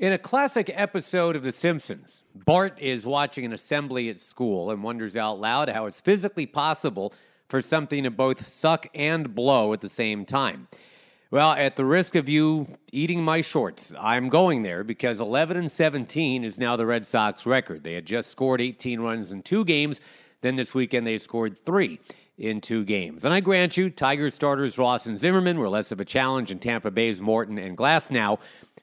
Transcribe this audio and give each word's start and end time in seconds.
In 0.00 0.14
a 0.14 0.18
classic 0.18 0.72
episode 0.74 1.36
of 1.36 1.42
The 1.42 1.52
Simpsons, 1.52 2.22
Bart 2.34 2.80
is 2.80 3.06
watching 3.06 3.44
an 3.44 3.52
assembly 3.52 4.08
at 4.08 4.18
school 4.18 4.70
and 4.70 4.82
wonders 4.82 5.14
out 5.14 5.38
loud 5.38 5.68
how 5.68 5.84
it's 5.84 6.00
physically 6.00 6.46
possible 6.46 7.12
for 7.50 7.60
something 7.60 8.04
to 8.04 8.10
both 8.10 8.46
suck 8.46 8.86
and 8.94 9.34
blow 9.34 9.74
at 9.74 9.82
the 9.82 9.90
same 9.90 10.24
time. 10.24 10.68
Well, 11.30 11.52
at 11.52 11.76
the 11.76 11.84
risk 11.84 12.14
of 12.14 12.30
you 12.30 12.66
eating 12.92 13.22
my 13.22 13.42
shorts, 13.42 13.92
I'm 14.00 14.30
going 14.30 14.62
there 14.62 14.84
because 14.84 15.20
11 15.20 15.58
and 15.58 15.70
17 15.70 16.44
is 16.44 16.56
now 16.56 16.76
the 16.76 16.86
Red 16.86 17.06
Sox 17.06 17.44
record. 17.44 17.84
They 17.84 17.92
had 17.92 18.06
just 18.06 18.30
scored 18.30 18.62
18 18.62 19.00
runs 19.00 19.32
in 19.32 19.42
two 19.42 19.66
games. 19.66 20.00
Then 20.40 20.56
this 20.56 20.72
weekend 20.72 21.06
they 21.06 21.18
scored 21.18 21.58
three 21.58 22.00
in 22.40 22.62
two 22.62 22.84
games. 22.86 23.26
And 23.26 23.34
I 23.34 23.40
grant 23.40 23.76
you, 23.76 23.90
Tigers 23.90 24.34
starters 24.34 24.78
Ross 24.78 25.04
and 25.04 25.18
Zimmermann 25.18 25.58
were 25.58 25.68
less 25.68 25.92
of 25.92 26.00
a 26.00 26.06
challenge 26.06 26.50
in 26.50 26.58
Tampa 26.58 26.90
Bay's 26.90 27.20
Morton 27.20 27.58
and 27.58 27.76
Glasnow. 27.76 28.38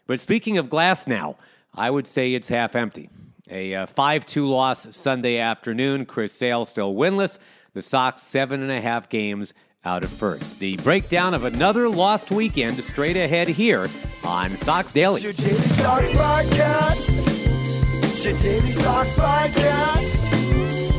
But 0.08 0.20
speaking 0.20 0.58
of 0.58 0.70
glass 0.70 1.06
now, 1.06 1.36
I 1.76 1.92
would 1.92 2.08
say 2.08 2.34
it's 2.34 2.48
half 2.48 2.76
empty. 2.76 3.10
A 3.50 3.76
uh, 3.76 3.86
5 3.86 4.26
2 4.26 4.48
loss 4.50 4.96
Sunday 4.96 5.38
afternoon. 5.38 6.06
Chris 6.06 6.34
Sale 6.34 6.66
still 6.66 6.96
winless. 6.96 7.38
The 7.74 7.82
Sox 7.82 8.24
seven 8.24 8.64
and 8.64 8.72
a 8.72 8.82
half 8.82 9.08
games 9.08 9.54
out 9.86 10.04
of 10.04 10.10
first. 10.10 10.60
The 10.60 10.78
breakdown 10.78 11.34
of 11.34 11.44
another 11.44 11.88
lost 11.88 12.32
weekend 12.32 12.84
straight 12.84 13.16
ahead 13.16 13.48
here 13.48 13.88
on 14.24 14.58
Sox 14.58 14.92
Daily. 14.92 15.22
It's 15.22 15.24
your 15.24 15.34
Daily 15.34 15.62
Sox 15.62 16.12
podcast. 16.12 18.04
It's 18.04 18.26
your 18.26 18.34
Daily 18.34 18.68
Sox 18.68 19.14
podcast. 19.14 20.30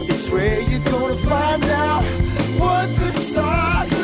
It's 0.09 0.31
where 0.31 0.61
you're 0.63 0.85
gonna 0.85 1.17
find 1.17 1.65
out 1.65 2.05
what 2.61 2.87
the 2.97 3.13
Sox 3.13 3.98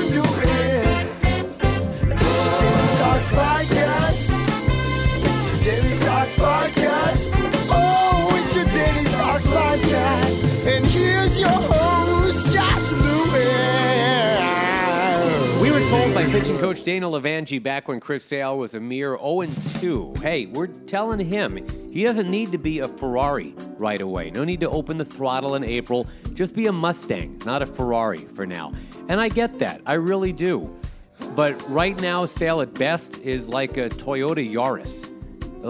Daily 5.64 5.92
Sox 5.92 6.34
podcast. 6.34 7.30
Oh, 7.70 8.28
it's 8.38 8.54
your 8.54 8.66
Daily 8.66 8.98
Sox 8.98 9.46
podcast. 9.46 10.44
And 10.66 10.84
here's 10.84 11.40
your 11.40 11.48
host, 11.48 12.54
Josh 12.54 12.92
Lewin. 12.92 13.32
We 15.62 15.70
were 15.70 15.80
told 15.88 16.12
by 16.12 16.26
pitching 16.26 16.58
coach 16.58 16.82
Dana 16.82 17.06
Levangie 17.06 17.62
back 17.62 17.88
when 17.88 17.98
Chris 17.98 18.26
Sale 18.26 18.58
was 18.58 18.74
a 18.74 18.80
mere 18.80 19.16
0 19.16 19.46
2. 19.80 20.16
Hey, 20.20 20.44
we're 20.44 20.66
telling 20.66 21.26
him 21.26 21.66
he 21.90 22.04
doesn't 22.04 22.30
need 22.30 22.52
to 22.52 22.58
be 22.58 22.80
a 22.80 22.88
Ferrari 22.88 23.54
right 23.78 24.02
away. 24.02 24.30
No 24.32 24.44
need 24.44 24.60
to 24.60 24.68
open 24.68 24.98
the 24.98 25.06
throttle 25.06 25.54
in 25.54 25.64
April. 25.64 26.06
Just 26.34 26.54
be 26.54 26.66
a 26.66 26.72
Mustang, 26.72 27.40
not 27.46 27.62
a 27.62 27.66
Ferrari 27.66 28.18
for 28.18 28.44
now. 28.44 28.70
And 29.08 29.18
I 29.18 29.30
get 29.30 29.58
that. 29.60 29.80
I 29.86 29.94
really 29.94 30.34
do. 30.34 30.76
But 31.34 31.54
right 31.70 31.98
now, 32.02 32.26
Sale 32.26 32.60
at 32.60 32.74
best 32.74 33.18
is 33.22 33.48
like 33.48 33.78
a 33.78 33.88
Toyota 33.88 34.46
Yaris, 34.46 35.08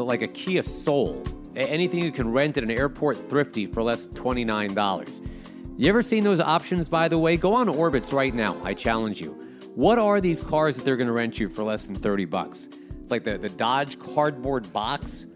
like 0.03 0.23
a 0.23 0.28
Kia 0.28 0.62
Soul. 0.62 1.23
Anything 1.56 2.03
you 2.03 2.11
can 2.11 2.31
rent 2.31 2.56
at 2.56 2.64
an 2.64 2.70
airport 2.70 3.28
thrifty 3.28 3.67
for 3.67 3.83
less 3.83 4.06
$29. 4.09 5.28
You 5.77 5.89
ever 5.89 6.03
seen 6.03 6.25
those 6.25 6.41
options, 6.41 6.88
by 6.88 7.09
the 7.09 7.19
way? 7.19 7.37
Go 7.37 7.55
on 7.55 7.69
Orbitz 7.69 8.12
right 8.12 8.34
now. 8.34 8.56
I 8.65 8.75
challenge 8.75 9.21
you. 9.21 9.33
What 9.75 9.99
are 9.99 10.21
these 10.21 10.41
cars 10.41 10.77
that 10.77 10.84
they're 10.84 10.97
going 10.97 11.09
to 11.09 11.12
rent 11.12 11.38
you 11.38 11.49
for 11.49 11.62
less 11.65 11.84
than 11.84 11.94
30 11.94 12.25
bucks? 12.27 12.69
It's 13.03 13.10
like 13.10 13.25
the, 13.25 13.38
the 13.38 13.49
Dodge 13.49 13.99
cardboard 13.99 14.72
box, 14.72 15.27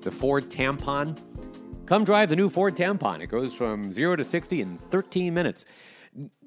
the 0.00 0.10
Ford 0.10 0.44
tampon. 0.44 1.20
Come 1.86 2.04
drive 2.04 2.28
the 2.28 2.36
new 2.36 2.48
Ford 2.48 2.76
tampon. 2.76 3.20
It 3.20 3.26
goes 3.26 3.54
from 3.54 3.92
0 3.92 4.16
to 4.16 4.24
60 4.24 4.60
in 4.60 4.78
13 4.90 5.32
minutes. 5.32 5.64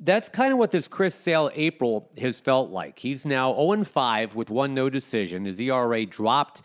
That's 0.01 0.29
kind 0.29 0.51
of 0.51 0.59
what 0.59 0.71
this 0.71 0.87
Chris 0.87 1.15
Sale 1.15 1.51
April 1.53 2.09
has 2.19 2.39
felt 2.39 2.69
like. 2.69 2.99
He's 2.99 3.25
now 3.25 3.53
0 3.53 3.83
5 3.83 4.35
with 4.35 4.49
one 4.49 4.73
no 4.73 4.89
decision. 4.89 5.45
His 5.45 5.59
ERA 5.59 6.05
dropped 6.05 6.63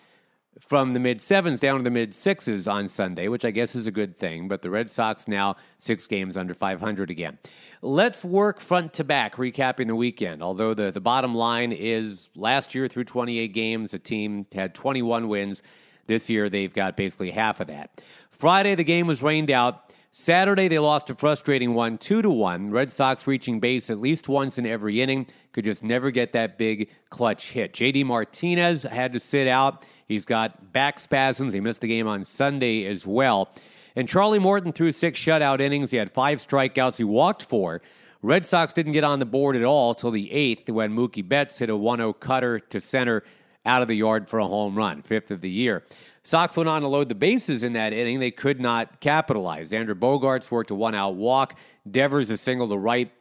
from 0.61 0.91
the 0.91 1.01
mid 1.01 1.21
sevens 1.21 1.61
down 1.61 1.79
to 1.79 1.85
the 1.85 1.91
mid 1.91 2.15
sixes 2.15 2.67
on 2.67 2.89
Sunday, 2.89 3.29
which 3.29 3.45
I 3.45 3.51
guess 3.51 3.75
is 3.75 3.87
a 3.87 3.91
good 3.91 4.17
thing. 4.17 4.49
But 4.49 4.63
the 4.63 4.71
Red 4.71 4.91
Sox 4.91 5.29
now 5.29 5.57
six 5.79 6.07
games 6.07 6.37
under 6.37 6.55
500 6.55 7.11
again. 7.11 7.39
Let's 7.83 8.25
work 8.25 8.61
front 8.61 8.93
to 8.95 9.05
back, 9.05 9.37
recapping 9.37 9.87
the 9.87 9.97
weekend. 9.97 10.43
Although 10.43 10.75
the, 10.75 10.91
the 10.91 11.01
bottom 11.01 11.35
line 11.35 11.73
is 11.73 12.31
last 12.35 12.75
year 12.75 12.89
through 12.89 13.05
28 13.05 13.49
games, 13.53 13.91
the 13.93 13.99
team 13.99 14.47
had 14.53 14.75
21 14.75 15.29
wins. 15.29 15.63
This 16.07 16.31
year, 16.31 16.49
they've 16.49 16.73
got 16.73 16.97
basically 16.97 17.33
half 17.33 17.61
of 17.61 17.67
that. 17.67 18.01
Friday, 18.31 18.75
the 18.75 18.85
game 18.85 19.07
was 19.07 19.23
rained 19.23 19.51
out. 19.51 19.86
Saturday, 20.19 20.67
they 20.67 20.79
lost 20.79 21.11
a 21.11 21.15
frustrating 21.15 21.75
one, 21.75 21.99
two 21.99 22.23
to 22.23 22.31
one. 22.31 22.71
Red 22.71 22.91
Sox 22.91 23.27
reaching 23.27 23.61
base 23.61 23.91
at 23.91 23.99
least 23.99 24.31
once 24.31 24.57
in 24.57 24.65
every 24.65 25.03
inning, 25.03 25.27
could 25.53 25.67
just 25.67 25.85
never 25.85 26.11
get 26.11 26.33
that 26.33 26.57
big 26.57 26.89
clutch 27.11 27.51
hit. 27.51 27.75
JD 27.75 28.07
Martinez 28.07 28.85
had 28.85 29.13
to 29.13 29.21
sit 29.21 29.47
out. 29.47 29.85
He's 30.09 30.25
got 30.25 30.73
back 30.73 30.99
spasms. 31.01 31.53
He 31.53 31.61
missed 31.61 31.83
the 31.83 31.89
game 31.89 32.09
on 32.09 32.25
Sunday 32.25 32.87
as 32.87 33.07
well. 33.07 33.51
And 33.95 34.09
Charlie 34.09 34.39
Morton 34.39 34.73
threw 34.73 34.91
six 34.91 35.21
shutout 35.21 35.61
innings. 35.61 35.91
He 35.91 35.99
had 35.99 36.11
five 36.11 36.39
strikeouts. 36.39 36.97
He 36.97 37.05
walked 37.05 37.43
four. 37.43 37.83
Red 38.23 38.47
Sox 38.47 38.73
didn't 38.73 38.93
get 38.93 39.05
on 39.05 39.19
the 39.19 39.27
board 39.27 39.55
at 39.55 39.65
all 39.65 39.95
till 39.95 40.13
the 40.13 40.33
eighth 40.33 40.71
when 40.71 40.97
Mookie 40.97 41.29
Betts 41.29 41.59
hit 41.59 41.69
a 41.69 41.77
1 41.77 41.99
0 41.99 42.15
cutter 42.15 42.59
to 42.59 42.81
center 42.81 43.23
out 43.67 43.83
of 43.83 43.89
the 43.89 43.97
yard 43.97 44.31
for 44.31 44.39
a 44.39 44.47
home 44.47 44.77
run, 44.77 45.03
fifth 45.03 45.31
of 45.31 45.43
the 45.43 45.51
year. 45.51 45.85
Sox 46.27 46.57
went 46.57 46.69
on 46.69 46.83
to 46.83 46.89
load 46.89 47.09
the 47.09 47.15
bases 47.15 47.63
in 47.63 47.75
that 47.75 47.93
inning. 47.93 48.19
They 48.19 48.33
could 48.33 48.61
not 48.61 48.99
capitalize. 48.99 49.71
Xander 49.71 49.95
Bogaerts 49.95 50.51
worked 50.51 50.73
a 50.73 50.75
one 50.75 50.93
out 50.93 51.15
walk. 51.15 51.57
Devers 51.89 52.31
a 52.31 52.37
single 52.37 52.69
to 52.69 52.77
right. 52.77 53.13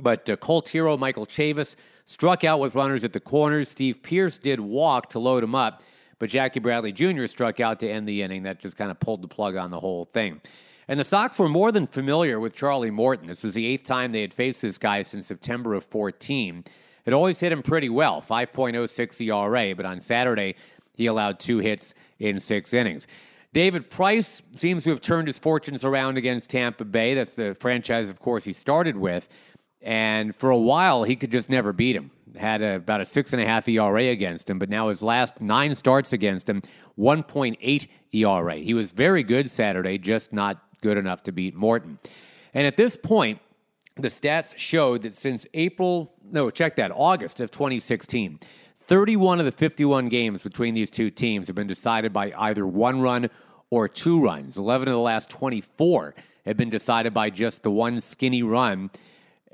But 0.00 0.28
uh, 0.28 0.34
Colt 0.34 0.68
Hero, 0.68 0.96
Michael 0.96 1.26
Chavis 1.26 1.76
struck 2.06 2.42
out 2.42 2.58
with 2.58 2.74
runners 2.74 3.04
at 3.04 3.12
the 3.12 3.20
corners. 3.20 3.68
Steve 3.68 4.02
Pearce 4.02 4.36
did 4.36 4.58
walk 4.58 5.10
to 5.10 5.20
load 5.20 5.44
him 5.44 5.54
up. 5.54 5.84
But 6.18 6.30
Jackie 6.30 6.58
Bradley 6.58 6.90
Jr. 6.90 7.26
struck 7.26 7.60
out 7.60 7.78
to 7.80 7.88
end 7.88 8.08
the 8.08 8.20
inning. 8.20 8.42
That 8.42 8.58
just 8.58 8.76
kind 8.76 8.90
of 8.90 8.98
pulled 8.98 9.22
the 9.22 9.28
plug 9.28 9.54
on 9.54 9.70
the 9.70 9.78
whole 9.78 10.06
thing. 10.06 10.40
And 10.88 10.98
the 10.98 11.04
Sox 11.04 11.38
were 11.38 11.48
more 11.48 11.70
than 11.70 11.86
familiar 11.86 12.40
with 12.40 12.52
Charlie 12.52 12.90
Morton. 12.90 13.28
This 13.28 13.44
was 13.44 13.54
the 13.54 13.64
eighth 13.64 13.84
time 13.84 14.10
they 14.10 14.22
had 14.22 14.34
faced 14.34 14.62
this 14.62 14.76
guy 14.76 15.04
since 15.04 15.28
September 15.28 15.74
of 15.74 15.84
14. 15.84 16.64
It 17.06 17.12
always 17.12 17.38
hit 17.38 17.52
him 17.52 17.62
pretty 17.62 17.90
well, 17.90 18.20
5.06 18.28 19.20
ERA, 19.20 19.76
but 19.76 19.86
on 19.86 20.00
Saturday, 20.00 20.56
he 20.94 21.06
allowed 21.06 21.38
two 21.38 21.58
hits 21.58 21.94
in 22.20 22.38
six 22.38 22.72
innings. 22.72 23.06
David 23.52 23.90
Price 23.90 24.44
seems 24.54 24.84
to 24.84 24.90
have 24.90 25.00
turned 25.00 25.26
his 25.26 25.38
fortunes 25.38 25.84
around 25.84 26.16
against 26.16 26.50
Tampa 26.50 26.84
Bay. 26.84 27.14
That's 27.14 27.34
the 27.34 27.56
franchise, 27.58 28.08
of 28.08 28.20
course, 28.20 28.44
he 28.44 28.52
started 28.52 28.96
with. 28.96 29.28
And 29.82 30.36
for 30.36 30.50
a 30.50 30.58
while, 30.58 31.02
he 31.02 31.16
could 31.16 31.32
just 31.32 31.50
never 31.50 31.72
beat 31.72 31.96
him. 31.96 32.12
Had 32.38 32.62
a, 32.62 32.76
about 32.76 33.00
a 33.00 33.04
six 33.04 33.32
and 33.32 33.42
a 33.42 33.46
half 33.46 33.66
ERA 33.66 34.04
against 34.04 34.48
him, 34.48 34.60
but 34.60 34.68
now 34.68 34.88
his 34.88 35.02
last 35.02 35.40
nine 35.40 35.74
starts 35.74 36.12
against 36.12 36.48
him, 36.48 36.62
1.8 36.96 37.88
ERA. 38.12 38.54
He 38.56 38.74
was 38.74 38.92
very 38.92 39.24
good 39.24 39.50
Saturday, 39.50 39.98
just 39.98 40.32
not 40.32 40.62
good 40.80 40.96
enough 40.96 41.24
to 41.24 41.32
beat 41.32 41.56
Morton. 41.56 41.98
And 42.54 42.66
at 42.66 42.76
this 42.76 42.96
point, 42.96 43.40
the 43.96 44.08
stats 44.08 44.56
showed 44.56 45.02
that 45.02 45.14
since 45.14 45.46
April, 45.54 46.12
no, 46.30 46.50
check 46.50 46.76
that, 46.76 46.92
August 46.94 47.40
of 47.40 47.50
2016, 47.50 48.38
31 48.90 49.38
of 49.38 49.46
the 49.46 49.52
51 49.52 50.08
games 50.08 50.42
between 50.42 50.74
these 50.74 50.90
two 50.90 51.10
teams 51.10 51.46
have 51.46 51.54
been 51.54 51.68
decided 51.68 52.12
by 52.12 52.32
either 52.36 52.66
one 52.66 53.00
run 53.00 53.30
or 53.70 53.86
two 53.86 54.20
runs. 54.20 54.56
11 54.56 54.88
of 54.88 54.94
the 54.94 54.98
last 54.98 55.30
24 55.30 56.12
have 56.44 56.56
been 56.56 56.70
decided 56.70 57.14
by 57.14 57.30
just 57.30 57.62
the 57.62 57.70
one 57.70 58.00
skinny 58.00 58.42
run. 58.42 58.90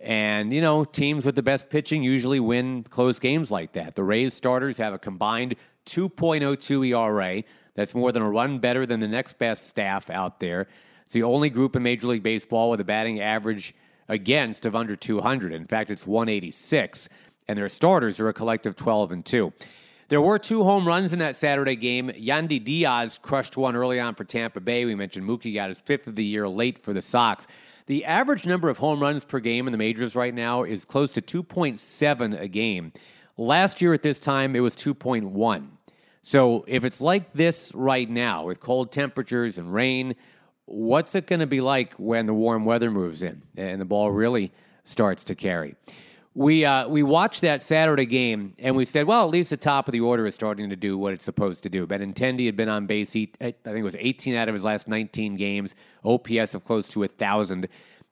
And, 0.02 0.54
you 0.54 0.62
know, 0.62 0.86
teams 0.86 1.26
with 1.26 1.34
the 1.34 1.42
best 1.42 1.68
pitching 1.68 2.02
usually 2.02 2.40
win 2.40 2.84
close 2.84 3.18
games 3.18 3.50
like 3.50 3.72
that. 3.72 3.94
The 3.94 4.04
Rays 4.04 4.32
starters 4.32 4.78
have 4.78 4.94
a 4.94 4.98
combined 4.98 5.56
2.02 5.84 6.88
ERA. 6.88 7.44
That's 7.74 7.94
more 7.94 8.12
than 8.12 8.22
a 8.22 8.30
run 8.30 8.58
better 8.58 8.86
than 8.86 9.00
the 9.00 9.08
next 9.08 9.38
best 9.38 9.68
staff 9.68 10.08
out 10.08 10.40
there. 10.40 10.66
It's 11.04 11.12
the 11.12 11.24
only 11.24 11.50
group 11.50 11.76
in 11.76 11.82
Major 11.82 12.06
League 12.06 12.22
Baseball 12.22 12.70
with 12.70 12.80
a 12.80 12.84
batting 12.84 13.20
average 13.20 13.74
against 14.08 14.64
of 14.64 14.74
under 14.74 14.96
200. 14.96 15.52
In 15.52 15.66
fact, 15.66 15.90
it's 15.90 16.06
186. 16.06 17.10
And 17.48 17.58
their 17.58 17.68
starters 17.68 18.20
are 18.20 18.28
a 18.28 18.32
collective 18.32 18.76
12 18.76 19.12
and 19.12 19.24
2. 19.24 19.52
There 20.08 20.20
were 20.20 20.38
two 20.38 20.62
home 20.62 20.86
runs 20.86 21.12
in 21.12 21.18
that 21.18 21.34
Saturday 21.34 21.74
game. 21.74 22.10
Yandy 22.10 22.62
Diaz 22.62 23.18
crushed 23.20 23.56
one 23.56 23.74
early 23.74 23.98
on 23.98 24.14
for 24.14 24.22
Tampa 24.22 24.60
Bay. 24.60 24.84
We 24.84 24.94
mentioned 24.94 25.28
Mookie 25.28 25.54
got 25.54 25.68
his 25.68 25.80
fifth 25.80 26.06
of 26.06 26.14
the 26.14 26.24
year 26.24 26.48
late 26.48 26.84
for 26.84 26.92
the 26.92 27.02
Sox. 27.02 27.48
The 27.86 28.04
average 28.04 28.46
number 28.46 28.68
of 28.68 28.78
home 28.78 29.00
runs 29.00 29.24
per 29.24 29.40
game 29.40 29.66
in 29.66 29.72
the 29.72 29.78
majors 29.78 30.14
right 30.14 30.34
now 30.34 30.62
is 30.62 30.84
close 30.84 31.12
to 31.12 31.22
2.7 31.22 32.40
a 32.40 32.48
game. 32.48 32.92
Last 33.36 33.80
year 33.80 33.92
at 33.94 34.02
this 34.02 34.18
time, 34.18 34.54
it 34.54 34.60
was 34.60 34.76
2.1. 34.76 35.68
So 36.22 36.64
if 36.66 36.84
it's 36.84 37.00
like 37.00 37.32
this 37.32 37.72
right 37.74 38.08
now 38.08 38.46
with 38.46 38.60
cold 38.60 38.90
temperatures 38.90 39.58
and 39.58 39.72
rain, 39.72 40.14
what's 40.64 41.14
it 41.14 41.26
going 41.26 41.40
to 41.40 41.46
be 41.46 41.60
like 41.60 41.94
when 41.94 42.26
the 42.26 42.34
warm 42.34 42.64
weather 42.64 42.90
moves 42.90 43.22
in 43.22 43.42
and 43.56 43.80
the 43.80 43.84
ball 43.84 44.10
really 44.10 44.52
starts 44.84 45.22
to 45.24 45.34
carry? 45.34 45.74
We 46.36 46.66
uh, 46.66 46.86
we 46.86 47.02
watched 47.02 47.40
that 47.40 47.62
Saturday 47.62 48.04
game 48.04 48.52
and 48.58 48.76
we 48.76 48.84
said, 48.84 49.06
well, 49.06 49.24
at 49.24 49.30
least 49.30 49.48
the 49.48 49.56
top 49.56 49.88
of 49.88 49.92
the 49.92 50.00
order 50.00 50.26
is 50.26 50.34
starting 50.34 50.68
to 50.68 50.76
do 50.76 50.98
what 50.98 51.14
it's 51.14 51.24
supposed 51.24 51.62
to 51.62 51.70
do. 51.70 51.86
Benintendi 51.86 52.44
had 52.44 52.58
been 52.58 52.68
on 52.68 52.86
base. 52.86 53.10
He, 53.10 53.32
I 53.40 53.52
think 53.52 53.78
it 53.78 53.82
was 53.82 53.96
18 53.98 54.34
out 54.34 54.46
of 54.46 54.52
his 54.52 54.62
last 54.62 54.86
19 54.86 55.36
games. 55.36 55.74
OPS 56.04 56.52
of 56.52 56.62
close 56.66 56.88
to 56.88 57.04
a 57.04 57.08
thousand, 57.08 57.68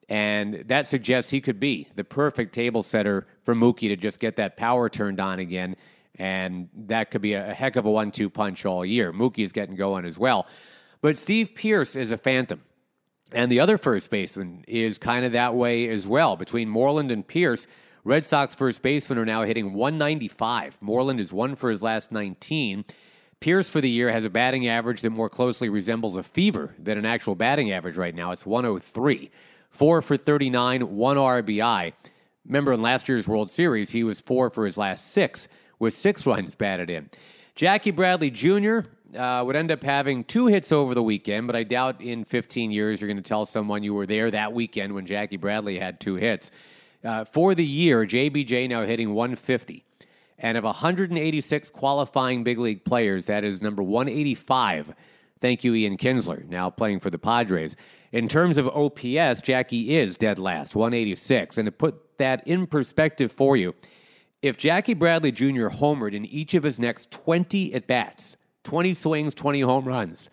and 0.08 0.64
that 0.68 0.88
suggests 0.88 1.30
he 1.30 1.42
could 1.42 1.60
be 1.60 1.86
the 1.96 2.02
perfect 2.02 2.54
table 2.54 2.82
setter 2.82 3.26
for 3.44 3.54
Mookie 3.54 3.88
to 3.88 3.96
just 3.96 4.20
get 4.20 4.36
that 4.36 4.56
power 4.56 4.88
turned 4.88 5.20
on 5.20 5.38
again, 5.38 5.76
and 6.18 6.70
that 6.74 7.10
could 7.10 7.20
be 7.20 7.34
a, 7.34 7.52
heck 7.52 7.76
of 7.76 7.84
a 7.84 7.90
one-two 7.90 8.30
punch 8.30 8.64
all 8.64 8.86
year. 8.86 9.12
Mookie 9.12 9.44
is 9.44 9.52
getting 9.52 9.76
going 9.76 10.06
as 10.06 10.18
well, 10.18 10.46
but 11.02 11.18
Steve 11.18 11.54
Pearce 11.54 11.94
is 11.94 12.10
a 12.10 12.16
phantom. 12.16 12.62
And 13.32 13.50
the 13.50 13.60
other 13.60 13.78
first 13.78 14.10
baseman 14.10 14.64
is 14.68 14.96
kind 14.96 15.26
of 15.26 15.32
that 15.32 15.54
way 15.54 15.88
as 15.88 16.06
well. 16.06 16.36
Between 16.36 16.68
Moreland 16.68 17.10
and 17.10 17.26
Pearce, 17.26 17.66
Red 18.06 18.26
Sox 18.26 18.54
first 18.54 18.82
basemen 18.82 19.16
are 19.16 19.24
now 19.24 19.44
hitting 19.44 19.72
195. 19.72 20.76
Moreland 20.82 21.20
is 21.20 21.32
one 21.32 21.56
for 21.56 21.70
his 21.70 21.82
last 21.82 22.12
19. 22.12 22.84
Pearce 23.40 23.70
for 23.70 23.80
the 23.80 23.88
year 23.88 24.12
has 24.12 24.26
a 24.26 24.30
batting 24.30 24.68
average 24.68 25.00
that 25.00 25.08
more 25.08 25.30
closely 25.30 25.70
resembles 25.70 26.14
a 26.14 26.22
fever 26.22 26.74
than 26.78 26.98
an 26.98 27.06
actual 27.06 27.34
batting 27.34 27.72
average 27.72 27.96
right 27.96 28.14
now. 28.14 28.30
It's 28.30 28.44
103. 28.44 29.30
Four 29.70 30.02
for 30.02 30.18
39, 30.18 30.94
one 30.94 31.16
RBI. 31.16 31.94
Remember 32.44 32.74
in 32.74 32.82
last 32.82 33.08
year's 33.08 33.26
World 33.26 33.50
Series, 33.50 33.88
he 33.88 34.04
was 34.04 34.20
four 34.20 34.50
for 34.50 34.66
his 34.66 34.76
last 34.76 35.12
six 35.12 35.48
with 35.78 35.94
six 35.94 36.26
runs 36.26 36.54
batted 36.54 36.90
in. 36.90 37.08
Jackie 37.54 37.90
Bradley 37.90 38.30
Jr. 38.30 38.80
Uh, 39.18 39.42
would 39.44 39.56
end 39.56 39.70
up 39.72 39.82
having 39.82 40.24
two 40.24 40.48
hits 40.48 40.72
over 40.72 40.94
the 40.94 41.02
weekend, 41.02 41.46
but 41.46 41.56
I 41.56 41.62
doubt 41.62 42.02
in 42.02 42.24
15 42.24 42.70
years 42.70 43.00
you're 43.00 43.08
going 43.08 43.16
to 43.16 43.22
tell 43.22 43.46
someone 43.46 43.82
you 43.82 43.94
were 43.94 44.06
there 44.06 44.30
that 44.30 44.52
weekend 44.52 44.94
when 44.94 45.06
Jackie 45.06 45.38
Bradley 45.38 45.78
had 45.78 46.00
two 46.00 46.16
hits. 46.16 46.50
Uh, 47.04 47.24
for 47.24 47.54
the 47.54 47.64
year, 47.64 48.06
JBJ 48.06 48.68
now 48.68 48.82
hitting 48.82 49.12
150. 49.12 49.84
And 50.38 50.56
of 50.56 50.64
186 50.64 51.70
qualifying 51.70 52.42
big 52.44 52.58
league 52.58 52.84
players, 52.84 53.26
that 53.26 53.44
is 53.44 53.62
number 53.62 53.82
185. 53.82 54.94
Thank 55.40 55.62
you, 55.62 55.74
Ian 55.74 55.96
Kinsler, 55.96 56.48
now 56.48 56.70
playing 56.70 57.00
for 57.00 57.10
the 57.10 57.18
Padres. 57.18 57.76
In 58.12 58.28
terms 58.28 58.58
of 58.58 58.68
OPS, 58.68 59.42
Jackie 59.42 59.96
is 59.96 60.16
dead 60.16 60.38
last, 60.38 60.74
186. 60.74 61.58
And 61.58 61.66
to 61.66 61.72
put 61.72 62.18
that 62.18 62.46
in 62.46 62.66
perspective 62.66 63.30
for 63.30 63.56
you, 63.56 63.74
if 64.42 64.56
Jackie 64.56 64.94
Bradley 64.94 65.32
Jr. 65.32 65.68
homered 65.68 66.14
in 66.14 66.24
each 66.26 66.54
of 66.54 66.62
his 66.62 66.78
next 66.78 67.10
20 67.10 67.74
at 67.74 67.86
bats, 67.86 68.36
20 68.64 68.94
swings, 68.94 69.34
20 69.34 69.60
home 69.60 69.84
runs, 69.84 70.30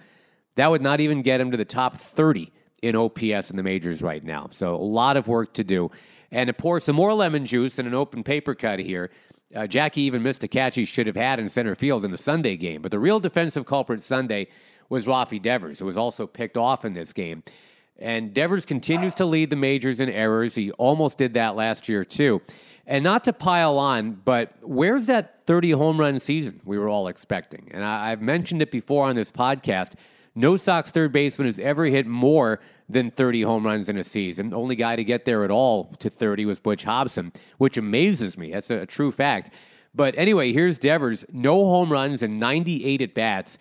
that 0.56 0.70
would 0.70 0.82
not 0.82 1.00
even 1.00 1.22
get 1.22 1.42
him 1.42 1.52
to 1.52 1.58
the 1.58 1.66
top 1.66 1.98
30 1.98 2.52
in 2.82 2.96
OPS 2.96 3.50
in 3.50 3.58
the 3.58 3.64
majors 3.64 4.02
right 4.02 4.24
now. 4.24 4.48
So 4.52 4.76
a 4.76 4.78
lot 4.78 5.18
of 5.18 5.28
work 5.28 5.54
to 5.54 5.64
do 5.64 5.92
and 6.32 6.48
to 6.48 6.54
pour 6.54 6.80
some 6.80 6.96
more 6.96 7.14
lemon 7.14 7.46
juice 7.46 7.78
in 7.80 7.88
an 7.88 7.94
open 7.94 8.24
paper 8.24 8.56
cut 8.56 8.80
here. 8.80 9.12
Uh, 9.54 9.68
Jackie 9.68 10.02
even 10.02 10.24
missed 10.24 10.44
a 10.44 10.48
catch 10.48 10.76
he 10.76 10.86
should 10.86 11.08
have 11.08 11.16
had 11.16 11.40
in 11.40 11.50
center 11.50 11.76
field 11.76 12.06
in 12.06 12.12
the 12.12 12.18
Sunday 12.18 12.56
game. 12.56 12.82
But 12.82 12.92
the 12.92 13.00
real 13.00 13.20
defensive 13.20 13.66
culprit 13.66 14.02
Sunday 14.02 14.48
was 14.88 15.08
Rafi 15.08 15.42
Devers, 15.42 15.80
who 15.80 15.86
was 15.86 15.98
also 15.98 16.26
picked 16.26 16.58
off 16.58 16.86
in 16.86 16.94
this 16.94 17.12
game. 17.14 17.44
And 18.00 18.34
Devers 18.34 18.66
continues 18.66 19.14
to 19.16 19.26
lead 19.26 19.50
the 19.50 19.56
majors 19.56 20.00
in 20.00 20.10
errors. 20.10 20.56
He 20.56 20.72
almost 20.72 21.18
did 21.18 21.34
that 21.36 21.56
last 21.56 21.88
year, 21.88 22.04
too. 22.04 22.42
And 22.88 23.04
not 23.04 23.24
to 23.26 23.34
pile 23.34 23.78
on, 23.78 24.14
but 24.26 24.54
where's 24.62 25.06
that 25.06 25.46
30 25.46 25.72
home 25.72 26.00
run 26.00 26.18
season 26.20 26.62
we 26.66 26.78
were 26.78 26.90
all 26.90 27.08
expecting? 27.08 27.70
And 27.72 27.86
I, 27.86 28.10
have 28.10 28.22
mentioned 28.22 28.62
it 28.62 28.72
before 28.72 29.08
on 29.08 29.16
this 29.16 29.32
podcast. 29.32 29.94
No 30.34 30.58
Sox 30.58 30.92
third 30.92 31.12
baseman 31.12 31.46
has 31.46 31.60
ever 31.60 31.86
hit 31.86 32.08
more 32.08 32.60
than 32.92 33.12
30 33.12 33.42
home 33.44 33.66
runs 33.66 33.90
in 33.90 33.98
a 33.98 34.04
season. 34.04 34.50
The 34.50 34.58
only 34.58 34.76
guy 34.76 34.96
to 34.96 35.04
get 35.04 35.26
there 35.26 35.44
at 35.44 35.52
all 35.52 35.86
to 36.00 36.10
30 36.10 36.46
was 36.46 36.60
Butch 36.60 36.84
Hobson, 36.84 37.32
which 37.58 37.78
amazes 37.78 38.38
me. 38.38 38.52
That's 38.52 38.70
a, 38.70 38.80
a 38.80 38.86
true 38.86 39.12
fact. 39.12 39.52
But 39.94 40.14
anyway, 40.18 40.54
here's 40.54 40.78
Devers. 40.78 41.26
No 41.32 41.66
home 41.66 41.92
runs 41.92 42.24
and 42.24 42.40
98 42.40 43.02
at 43.02 43.14
bats, 43.14 43.58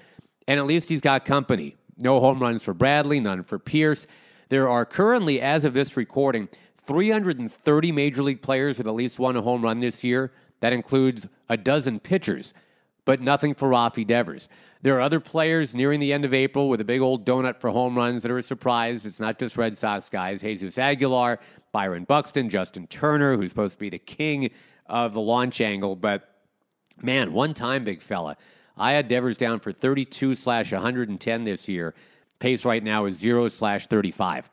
and 0.47 0.61
at 0.61 0.67
least 0.67 0.89
he's 0.89 1.01
got 1.01 1.25
company. 1.25 1.77
No 1.97 2.21
home 2.21 2.41
runs 2.41 2.63
for 2.63 2.73
Bradley, 2.73 3.21
none 3.21 3.43
for 3.43 3.59
Pearce. 3.59 4.07
There 4.49 4.69
are 4.69 4.85
currently, 4.85 5.41
as 5.41 5.65
of 5.65 5.75
this 5.75 5.97
recording, 5.97 6.49
330 6.87 7.93
major 7.93 8.23
league 8.23 8.43
players 8.43 8.79
with 8.79 8.87
at 8.87 8.95
least 8.95 9.19
one 9.19 9.37
home 9.37 9.63
run 9.63 9.81
this 9.81 10.03
year. 10.03 10.33
That 10.61 10.73
includes 10.73 11.27
a 11.49 11.57
dozen 11.57 12.01
pitchers, 12.01 12.53
but 13.05 13.21
nothing 13.21 13.55
for 13.55 13.69
Rafi 13.69 14.07
Devers. 14.07 14.49
There 14.83 14.97
are 14.97 15.01
other 15.01 15.21
players 15.21 15.75
nearing 15.75 16.01
the 16.01 16.13
end 16.13 16.25
of 16.25 16.33
April 16.33 16.69
with 16.69 16.81
a 16.81 16.85
big 16.85 17.01
old 17.01 17.27
donut 17.27 17.61
for 17.61 17.71
home 17.71 17.97
runs 17.97 18.23
that 18.23 18.31
are 18.31 18.39
a 18.39 18.43
surprise. 18.43 19.05
It's 19.05 19.21
not 19.21 19.39
just 19.39 19.57
Red 19.57 19.77
Sox 19.77 20.09
guys. 20.09 20.41
Jesus 20.41 20.79
Aguilar, 20.79 21.39
Byron 21.73 22.05
Buxton, 22.05 22.49
Justin 22.49 22.87
Turner, 22.87 23.37
who's 23.37 23.51
supposed 23.51 23.75
to 23.75 23.79
be 23.79 23.91
the 23.91 23.99
king 23.99 24.51
of 24.87 25.13
the 25.13 25.21
launch 25.21 25.61
angle. 25.61 25.97
But 25.97 26.29
man, 27.03 27.33
one 27.33 27.55
time, 27.55 27.85
big 27.85 28.01
fella. 28.01 28.37
I 28.77 28.93
had 28.93 29.09
Devers 29.09 29.37
down 29.37 29.61
for 29.61 29.73
32 29.73 30.35
slash 30.35 30.73
110 30.73 31.45
this 31.45 31.69
year. 31.69 31.95
Pace 32.39 32.65
right 32.65 32.83
now 32.83 33.05
is 33.05 33.19
0 33.19 33.49
slash 33.49 33.87
35. 33.87 34.49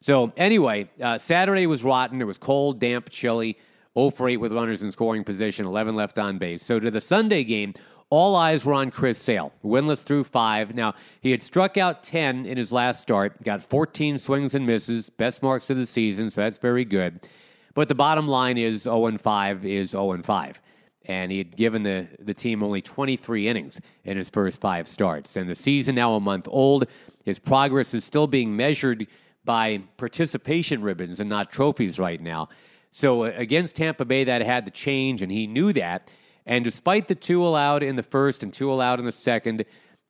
So, 0.00 0.32
anyway, 0.36 0.88
uh, 1.02 1.18
Saturday 1.18 1.66
was 1.66 1.84
rotten. 1.84 2.22
It 2.22 2.24
was 2.24 2.38
cold, 2.38 2.80
damp, 2.80 3.10
chilly. 3.10 3.58
0 3.98 4.10
for 4.10 4.28
8 4.28 4.36
with 4.36 4.52
runners 4.52 4.82
in 4.82 4.90
scoring 4.90 5.24
position, 5.24 5.66
11 5.66 5.96
left 5.96 6.18
on 6.18 6.38
base. 6.38 6.62
So, 6.62 6.78
to 6.78 6.90
the 6.90 7.00
Sunday 7.00 7.44
game, 7.44 7.74
all 8.08 8.36
eyes 8.36 8.64
were 8.64 8.74
on 8.74 8.90
Chris 8.90 9.18
Sale, 9.18 9.52
winless 9.64 10.04
through 10.04 10.24
five. 10.24 10.74
Now, 10.74 10.94
he 11.20 11.32
had 11.32 11.42
struck 11.42 11.76
out 11.76 12.02
10 12.04 12.46
in 12.46 12.56
his 12.56 12.70
last 12.72 13.00
start, 13.00 13.42
got 13.42 13.62
14 13.62 14.18
swings 14.18 14.54
and 14.54 14.64
misses, 14.64 15.10
best 15.10 15.42
marks 15.42 15.70
of 15.70 15.76
the 15.76 15.86
season, 15.86 16.30
so 16.30 16.42
that's 16.42 16.58
very 16.58 16.84
good. 16.84 17.26
But 17.74 17.88
the 17.88 17.94
bottom 17.94 18.28
line 18.28 18.58
is 18.58 18.82
0 18.82 19.18
5 19.18 19.66
is 19.66 19.90
0 19.90 20.22
5. 20.22 20.60
And 21.08 21.30
he 21.30 21.38
had 21.38 21.56
given 21.56 21.82
the, 21.82 22.08
the 22.18 22.34
team 22.34 22.62
only 22.62 22.82
23 22.82 23.48
innings 23.48 23.80
in 24.04 24.16
his 24.16 24.28
first 24.28 24.60
five 24.60 24.88
starts. 24.88 25.36
And 25.36 25.48
the 25.48 25.54
season 25.54 25.94
now 25.94 26.14
a 26.14 26.20
month 26.20 26.48
old. 26.50 26.86
His 27.24 27.38
progress 27.38 27.94
is 27.94 28.04
still 28.04 28.26
being 28.26 28.56
measured 28.56 29.06
by 29.44 29.82
participation 29.98 30.82
ribbons 30.82 31.20
and 31.20 31.30
not 31.30 31.52
trophies 31.52 32.00
right 32.00 32.20
now. 32.20 32.48
So 32.96 33.24
uh, 33.24 33.32
against 33.36 33.76
Tampa 33.76 34.06
Bay, 34.06 34.24
that 34.24 34.40
had 34.40 34.64
to 34.64 34.70
change, 34.70 35.20
and 35.20 35.30
he 35.30 35.46
knew 35.46 35.70
that. 35.74 36.10
And 36.46 36.64
despite 36.64 37.08
the 37.08 37.14
two 37.14 37.46
allowed 37.46 37.82
in 37.82 37.96
the 37.96 38.02
first 38.02 38.42
and 38.42 38.50
two 38.50 38.72
allowed 38.72 38.98
in 39.00 39.04
the 39.04 39.12
second, 39.12 39.66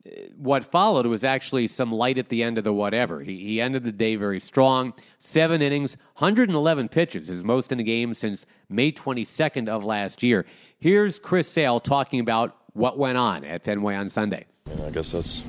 uh, 0.07 0.11
what 0.37 0.65
followed 0.65 1.05
was 1.05 1.25
actually 1.25 1.67
some 1.67 1.91
light 1.91 2.17
at 2.17 2.29
the 2.29 2.45
end 2.45 2.59
of 2.59 2.65
the 2.65 2.73
whatever. 2.73 3.25
He, 3.25 3.39
he 3.39 3.61
ended 3.61 3.83
the 3.83 3.91
day 3.91 4.15
very 4.15 4.39
strong. 4.39 4.95
Seven 5.19 5.63
innings, 5.63 5.97
111 6.19 6.89
pitches, 6.89 7.27
his 7.27 7.43
most 7.43 7.73
in 7.73 7.81
a 7.81 7.83
game 7.83 8.15
since 8.15 8.47
May 8.69 8.93
22nd 8.93 9.69
of 9.69 9.83
last 9.83 10.23
year. 10.23 10.47
Here's 10.79 11.19
Chris 11.19 11.49
Sale 11.49 11.81
talking 11.81 12.21
about 12.21 12.57
what 12.75 12.97
went 12.97 13.19
on 13.19 13.45
at 13.45 13.65
Fenway 13.65 13.97
on 13.97 14.09
Sunday. 14.09 14.47
And 14.71 14.81
I 14.85 14.91
guess 14.91 15.11
that's, 15.11 15.43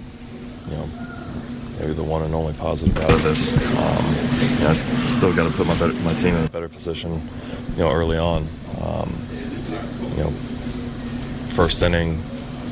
you 0.72 0.76
know, 0.76 1.17
maybe 1.80 1.94
the 1.94 2.04
one 2.04 2.24
and 2.24 2.34
only 2.34 2.54
positive 2.54 2.98
out 3.00 3.10
of 3.10 3.24
this. 3.24 3.54
Um, 3.54 4.06
you 4.58 4.60
know, 4.60 4.70
I 4.70 4.74
still 4.74 5.36
got 5.36 5.50
to 5.50 5.56
put 5.56 5.68
my, 5.68 5.78
better, 5.78 5.94
my 5.94 6.14
team 6.14 6.36
in 6.36 6.46
a 6.46 6.50
better 6.50 6.70
position, 6.70 7.22
you 7.72 7.78
know, 7.78 7.92
early 7.92 8.18
on. 8.18 8.48
Um, 8.82 9.16
you 10.12 10.24
know, 10.24 10.32
first 11.50 11.82
inning, 11.82 12.22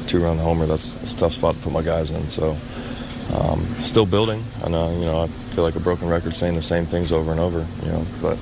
two 0.08 0.24
run 0.24 0.38
homer. 0.38 0.66
That's, 0.66 0.96
that's, 0.96 1.14
a 1.14 1.18
tough 1.18 1.34
spot 1.34 1.56
to 1.56 1.62
put 1.62 1.74
my 1.74 1.82
guys 1.82 2.12
in. 2.12 2.28
So, 2.28 2.58
um, 3.34 3.66
still 3.82 4.06
building. 4.06 4.44
I 4.64 4.70
know, 4.70 4.92
you 4.98 5.06
know, 5.06 5.24
I 5.24 5.28
feel 5.28 5.64
like 5.64 5.76
a 5.76 5.80
broken 5.80 6.10
record 6.10 6.36
saying 6.36 6.56
the 6.56 6.62
same 6.62 6.86
things 6.86 7.12
over 7.12 7.32
and 7.32 7.40
over. 7.40 7.66
You 7.84 7.92
know, 7.92 8.06
but 8.22 8.38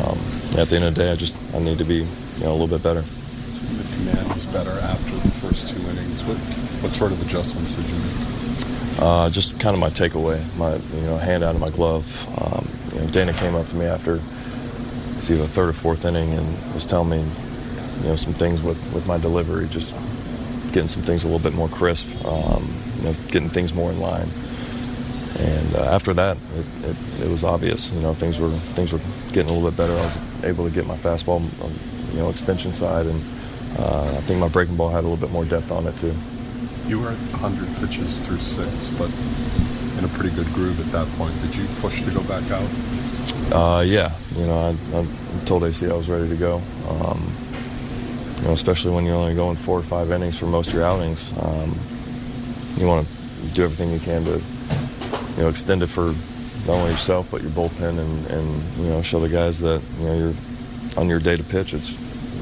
um, 0.00 0.18
at 0.58 0.68
the 0.68 0.76
end 0.76 0.84
of 0.84 0.94
the 0.94 1.02
day, 1.02 1.12
I 1.12 1.16
just 1.16 1.36
I 1.54 1.58
need 1.58 1.78
to 1.78 1.84
be 1.84 1.96
you 1.96 2.44
know 2.44 2.50
a 2.50 2.56
little 2.56 2.68
bit 2.68 2.82
better. 2.82 3.00
The 3.02 3.96
command 3.96 4.34
was 4.34 4.46
better 4.46 4.70
after 4.70 5.14
the 5.16 5.30
first 5.30 5.68
two 5.68 5.80
innings. 5.82 6.24
What 6.24 6.36
what 6.82 6.94
sort 6.94 7.12
of 7.12 7.20
adjustments 7.26 7.74
did 7.74 7.86
you 7.86 7.98
make? 7.98 8.31
Uh, 8.98 9.30
just 9.30 9.58
kind 9.58 9.74
of 9.74 9.80
my 9.80 9.90
takeaway, 9.90 10.40
my 10.56 10.76
you 10.76 11.06
know 11.06 11.16
hand 11.16 11.42
out 11.42 11.54
of 11.54 11.60
my 11.60 11.70
glove. 11.70 12.06
Um, 12.40 12.68
you 12.94 13.00
know, 13.00 13.10
Dana 13.10 13.32
came 13.32 13.54
up 13.54 13.66
to 13.68 13.76
me 13.76 13.86
after 13.86 14.18
see 15.22 15.34
the 15.34 15.46
third 15.46 15.68
or 15.68 15.72
fourth 15.72 16.04
inning 16.04 16.32
and 16.34 16.74
was 16.74 16.84
telling 16.84 17.08
me 17.10 17.24
you 18.02 18.08
know 18.08 18.16
some 18.16 18.32
things 18.32 18.62
with, 18.62 18.78
with 18.92 19.06
my 19.06 19.18
delivery, 19.18 19.68
just 19.68 19.94
getting 20.72 20.88
some 20.88 21.02
things 21.02 21.24
a 21.24 21.26
little 21.26 21.42
bit 21.42 21.54
more 21.54 21.68
crisp, 21.68 22.06
um, 22.24 22.74
you 22.96 23.04
know, 23.04 23.14
getting 23.28 23.48
things 23.48 23.72
more 23.72 23.90
in 23.90 24.00
line. 24.00 24.28
And 25.38 25.76
uh, 25.76 25.94
after 25.94 26.12
that, 26.14 26.36
it, 26.54 26.66
it, 26.84 26.96
it, 27.24 27.30
was 27.30 27.44
obvious. 27.44 27.90
You 27.90 28.00
know, 28.00 28.14
things 28.14 28.38
were 28.38 28.50
things 28.50 28.92
were 28.92 29.00
getting 29.32 29.50
a 29.50 29.52
little 29.52 29.70
bit 29.70 29.76
better. 29.76 29.92
I 29.92 30.04
was 30.04 30.44
able 30.44 30.66
to 30.66 30.74
get 30.74 30.86
my 30.86 30.96
fastball, 30.96 31.40
um, 31.64 31.72
you 32.12 32.18
know, 32.18 32.28
extension 32.28 32.72
side, 32.72 33.06
and 33.06 33.20
uh, 33.78 34.14
I 34.16 34.20
think 34.22 34.40
my 34.40 34.48
breaking 34.48 34.76
ball 34.76 34.90
had 34.90 35.00
a 35.04 35.08
little 35.08 35.16
bit 35.16 35.30
more 35.30 35.44
depth 35.44 35.70
on 35.70 35.86
it 35.86 35.96
too. 35.98 36.14
You 36.86 37.00
were 37.00 37.10
at 37.10 37.18
100 37.40 37.68
pitches 37.80 38.24
through 38.26 38.38
six, 38.38 38.88
but 38.90 39.10
in 39.98 40.04
a 40.04 40.08
pretty 40.08 40.34
good 40.34 40.46
groove 40.52 40.80
at 40.80 40.90
that 40.92 41.06
point. 41.18 41.34
Did 41.42 41.56
you 41.56 41.66
push 41.80 42.02
to 42.02 42.10
go 42.10 42.22
back 42.24 42.42
out? 42.50 42.68
Uh, 43.52 43.82
yeah, 43.82 44.12
you 44.36 44.46
know, 44.46 44.74
I, 44.94 44.98
I 44.98 45.06
told 45.44 45.64
AC 45.64 45.88
I 45.88 45.94
was 45.94 46.08
ready 46.08 46.28
to 46.28 46.36
go. 46.36 46.60
Um, 46.88 47.32
you 48.38 48.48
know, 48.48 48.52
especially 48.54 48.92
when 48.92 49.04
you're 49.04 49.14
only 49.14 49.34
going 49.34 49.56
four 49.56 49.78
or 49.78 49.82
five 49.82 50.10
innings 50.10 50.38
for 50.38 50.46
most 50.46 50.68
of 50.68 50.74
your 50.74 50.84
outings. 50.84 51.32
Um, 51.38 51.78
you 52.76 52.86
want 52.86 53.06
to 53.06 53.46
do 53.54 53.62
everything 53.62 53.92
you 53.92 54.00
can 54.00 54.24
to, 54.24 54.42
you 55.36 55.42
know, 55.42 55.48
extend 55.48 55.82
it 55.82 55.88
for 55.88 56.14
not 56.66 56.74
only 56.74 56.90
yourself 56.90 57.30
but 57.30 57.42
your 57.42 57.50
bullpen 57.50 57.98
and, 57.98 58.26
and 58.26 58.62
you 58.78 58.88
know 58.88 59.02
show 59.02 59.18
the 59.18 59.28
guys 59.28 59.58
that 59.60 59.82
you 59.98 60.06
know 60.06 60.14
you're 60.14 60.34
on 60.96 61.08
your 61.08 61.20
day 61.20 61.36
to 61.36 61.42
pitch. 61.42 61.74
It's 61.74 61.96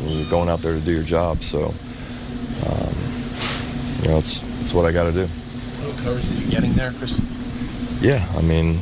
you're 0.05 0.31
going 0.31 0.49
out 0.49 0.61
there 0.61 0.73
to 0.75 0.81
do 0.81 0.93
your 0.93 1.03
job. 1.03 1.43
So 1.43 1.75
know 4.11 4.19
it's 4.19 4.43
it's 4.61 4.75
what 4.75 4.85
I 4.85 4.93
got 4.93 5.05
to 5.05 5.13
do. 5.13 5.27
What 5.27 5.97
coverage 5.99 6.31
are 6.31 6.35
you 6.35 6.51
getting 6.51 6.73
there, 6.75 6.93
Chris? 6.93 7.21
Yeah, 8.01 8.27
I 8.37 8.43
mean, 8.43 8.79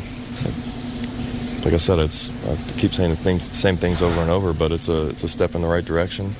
like 1.64 1.74
I 1.74 1.76
said, 1.76 1.98
it's 1.98 2.30
I 2.46 2.56
keep 2.78 2.92
saying 2.92 3.10
the 3.10 3.16
things, 3.16 3.42
same 3.42 3.76
things 3.76 4.02
over 4.02 4.20
and 4.20 4.30
over, 4.30 4.52
but 4.52 4.72
it's 4.72 4.88
a 4.88 5.08
it's 5.08 5.24
a 5.24 5.28
step 5.28 5.54
in 5.54 5.62
the 5.62 5.68
right 5.68 5.84
direction. 5.84 6.34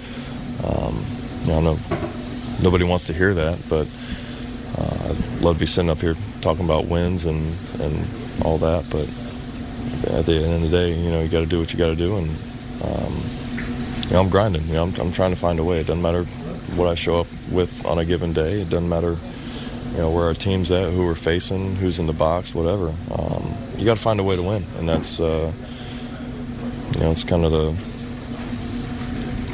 Um, 0.64 1.04
you 1.42 1.49
know, 1.49 1.61
no, 1.61 1.78
nobody 2.62 2.85
wants 2.85 3.07
to 3.07 3.12
hear 3.12 3.35
that, 3.35 3.59
but 3.68 3.88
uh, 4.78 5.11
I'd 5.11 5.42
love 5.42 5.57
to 5.57 5.61
be 5.61 5.66
sitting 5.66 5.90
up 5.90 5.99
here 5.99 6.14
talking 6.40 6.64
about 6.64 6.87
wins 6.87 7.26
and 7.26 7.54
and 7.80 8.07
all 8.45 8.59
that, 8.59 8.88
but 8.90 9.09
at 10.14 10.26
the 10.26 10.37
end 10.37 10.54
of 10.54 10.61
the 10.62 10.68
day, 10.68 10.92
you 10.95 11.11
know, 11.11 11.21
you 11.21 11.28
got 11.28 11.40
to 11.40 11.47
do 11.47 11.59
what 11.59 11.73
you 11.73 11.78
got 11.78 11.88
to 11.88 11.97
do, 11.97 12.16
and 12.16 12.28
um, 12.85 13.23
you 14.04 14.12
know, 14.12 14.21
I'm 14.21 14.28
grinding. 14.28 14.62
You 14.68 14.75
know, 14.75 14.85
I'm, 14.85 14.95
I'm 15.00 15.12
trying 15.12 15.30
to 15.30 15.37
find 15.37 15.59
a 15.59 15.64
way. 15.64 15.80
It 15.80 15.88
doesn't 15.88 16.02
matter 16.02 16.25
what 16.78 16.88
I 16.88 16.94
show 16.94 17.20
up 17.20 17.26
with 17.50 17.85
on 17.85 17.99
a 17.99 18.04
given 18.04 18.32
day. 18.32 18.61
It 18.62 18.70
doesn't 18.70 18.88
matter, 18.88 19.16
you 19.92 19.99
know, 19.99 20.11
where 20.11 20.25
our 20.25 20.35
team's 20.35 20.70
at, 20.70 20.92
who 20.92 21.04
we're 21.04 21.14
facing, 21.14 21.75
who's 21.75 21.99
in 21.99 22.06
the 22.06 22.12
box, 22.12 22.54
whatever. 22.54 22.94
Um, 23.11 23.54
you 23.76 23.85
got 23.85 23.97
to 23.97 24.02
find 24.02 24.20
a 24.20 24.23
way 24.23 24.37
to 24.37 24.42
win, 24.42 24.64
and 24.78 24.88
that's, 24.88 25.20
uh, 25.20 25.52
you 26.94 27.00
know, 27.00 27.11
it's 27.11 27.25
kind 27.25 27.44
of 27.44 27.52
the 27.52 27.76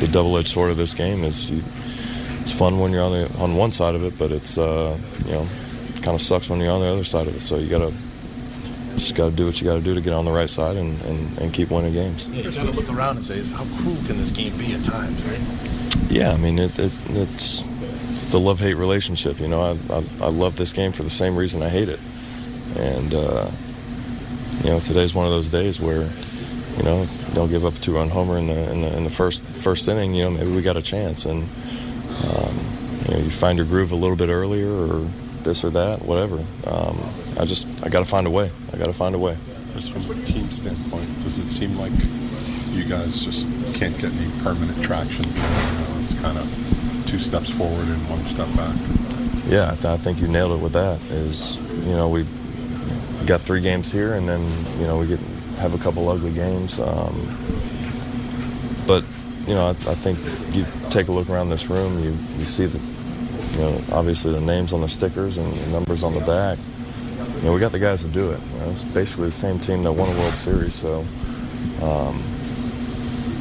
the 0.00 0.08
double-edged 0.08 0.48
sword 0.48 0.70
of 0.70 0.76
this 0.76 0.92
game. 0.92 1.24
Is 1.24 1.50
you, 1.50 1.62
it's 2.40 2.52
fun 2.52 2.78
when 2.78 2.92
you're 2.92 3.02
on 3.02 3.12
the 3.12 3.36
on 3.38 3.56
one 3.56 3.72
side 3.72 3.94
of 3.94 4.04
it, 4.04 4.18
but 4.18 4.30
it's 4.30 4.58
uh, 4.58 4.98
you 5.24 5.32
know, 5.32 5.48
kind 6.02 6.14
of 6.14 6.20
sucks 6.20 6.50
when 6.50 6.60
you're 6.60 6.72
on 6.72 6.80
the 6.80 6.88
other 6.88 7.04
side 7.04 7.26
of 7.26 7.34
it. 7.36 7.40
So 7.42 7.56
you 7.56 7.70
got 7.70 7.78
to 7.78 7.92
just 8.96 9.14
got 9.14 9.30
to 9.30 9.36
do 9.36 9.46
what 9.46 9.60
you 9.60 9.66
got 9.66 9.76
to 9.76 9.82
do 9.82 9.94
to 9.94 10.00
get 10.00 10.12
on 10.12 10.24
the 10.24 10.30
right 10.30 10.48
side 10.48 10.76
and, 10.76 11.00
and, 11.02 11.38
and 11.38 11.52
keep 11.52 11.70
winning 11.70 11.92
games. 11.92 12.26
You 12.28 12.44
got 12.44 12.66
to 12.66 12.70
look 12.70 12.88
around 12.92 13.16
and 13.16 13.26
say, 13.26 13.42
how 13.52 13.64
cruel 13.78 13.96
can 14.06 14.18
this 14.18 14.30
game 14.30 14.56
be 14.56 14.72
at 14.72 14.84
times, 14.84 15.20
right? 15.24 15.73
Yeah, 16.08 16.32
I 16.32 16.36
mean, 16.36 16.58
it, 16.58 16.78
it, 16.78 16.92
it's, 17.10 17.62
it's 18.10 18.30
the 18.30 18.40
love 18.40 18.60
hate 18.60 18.74
relationship. 18.74 19.40
You 19.40 19.48
know, 19.48 19.60
I, 19.60 19.70
I, 19.92 20.04
I, 20.22 20.28
love 20.28 20.56
this 20.56 20.72
game 20.72 20.92
for 20.92 21.02
the 21.02 21.10
same 21.10 21.36
reason 21.36 21.62
I 21.62 21.68
hate 21.68 21.88
it. 21.88 22.00
And, 22.76 23.14
uh, 23.14 23.50
you 24.62 24.70
know, 24.70 24.80
today's 24.80 25.14
one 25.14 25.24
of 25.24 25.32
those 25.32 25.48
days 25.48 25.80
where, 25.80 26.08
you 26.76 26.82
know, 26.82 27.04
they'll 27.32 27.48
give 27.48 27.64
up 27.64 27.74
a 27.74 27.80
two 27.80 27.94
run 27.94 28.08
homer 28.08 28.38
in 28.38 28.46
the, 28.46 28.72
in 28.72 28.82
the, 28.82 28.96
in 28.96 29.04
the 29.04 29.10
first, 29.10 29.42
first 29.42 29.88
inning, 29.88 30.14
you 30.14 30.24
know, 30.24 30.30
maybe 30.30 30.50
we 30.50 30.62
got 30.62 30.76
a 30.76 30.82
chance. 30.82 31.24
And, 31.26 31.42
um, 31.42 32.58
you 33.06 33.14
know, 33.14 33.18
you 33.18 33.30
find 33.30 33.58
your 33.58 33.66
groove 33.66 33.92
a 33.92 33.96
little 33.96 34.16
bit 34.16 34.28
earlier 34.28 34.70
or 34.70 35.06
this 35.44 35.62
or 35.62 35.70
that, 35.70 36.02
whatever. 36.02 36.36
Um, 36.66 36.98
I 37.38 37.44
just 37.44 37.66
I 37.84 37.88
got 37.88 38.00
to 38.00 38.04
find 38.04 38.26
a 38.26 38.30
way. 38.30 38.50
I 38.72 38.76
got 38.76 38.86
to 38.86 38.92
find 38.92 39.14
a 39.14 39.18
way. 39.18 39.36
Just 39.74 39.92
from 39.92 40.02
a 40.10 40.24
team 40.24 40.50
standpoint, 40.50 41.06
does 41.22 41.38
it 41.38 41.48
seem 41.48 41.76
like 41.76 41.92
you 42.70 42.84
guys 42.84 43.24
just 43.24 43.46
can't 43.74 43.96
get 43.98 44.12
any 44.12 44.30
permanent 44.42 44.82
traction? 44.82 45.24
It's 46.04 46.12
kind 46.20 46.38
of 46.38 46.44
two 47.08 47.18
steps 47.18 47.50
forward 47.50 47.88
and 47.88 48.10
one 48.10 48.24
step 48.24 48.46
back. 48.54 48.76
Yeah, 49.48 49.72
I, 49.72 49.74
th- 49.74 49.84
I 49.86 49.96
think 49.96 50.20
you 50.20 50.28
nailed 50.28 50.52
it 50.52 50.62
with 50.62 50.74
that. 50.74 51.00
Is 51.10 51.56
you 51.56 51.96
know 51.96 52.08
we 52.08 52.24
got 53.26 53.40
three 53.40 53.60
games 53.60 53.90
here, 53.90 54.14
and 54.14 54.28
then 54.28 54.40
you 54.78 54.86
know 54.86 54.98
we 54.98 55.06
get 55.06 55.18
have 55.58 55.74
a 55.74 55.78
couple 55.78 56.08
ugly 56.08 56.32
games. 56.32 56.78
Um, 56.78 57.14
but 58.86 59.02
you 59.48 59.54
know, 59.54 59.66
I, 59.66 59.70
I, 59.70 59.94
think 59.96 60.18
you 60.54 60.64
take 60.90 61.08
a 61.08 61.12
look 61.12 61.28
around 61.28 61.48
this 61.48 61.68
room, 61.68 61.98
you 62.04 62.10
you 62.38 62.44
see 62.44 62.66
the 62.66 62.78
you 62.78 63.58
know 63.58 63.80
obviously 63.90 64.30
the 64.32 64.40
names 64.40 64.72
on 64.72 64.82
the 64.82 64.88
stickers 64.88 65.38
and 65.38 65.52
the 65.52 65.66
numbers 65.70 66.04
on 66.04 66.14
the 66.14 66.20
back 66.20 66.58
you 67.44 67.50
know, 67.50 67.54
we 67.54 67.60
got 67.60 67.72
the 67.72 67.78
guys 67.78 68.00
to 68.00 68.08
do 68.08 68.30
it. 68.30 68.40
You 68.40 68.58
know, 68.60 68.70
it's 68.70 68.82
basically 68.84 69.26
the 69.26 69.32
same 69.32 69.58
team 69.58 69.82
that 69.82 69.92
won 69.92 70.08
a 70.08 70.18
World 70.18 70.34
Series. 70.34 70.74
So, 70.74 71.00
um, 71.82 72.22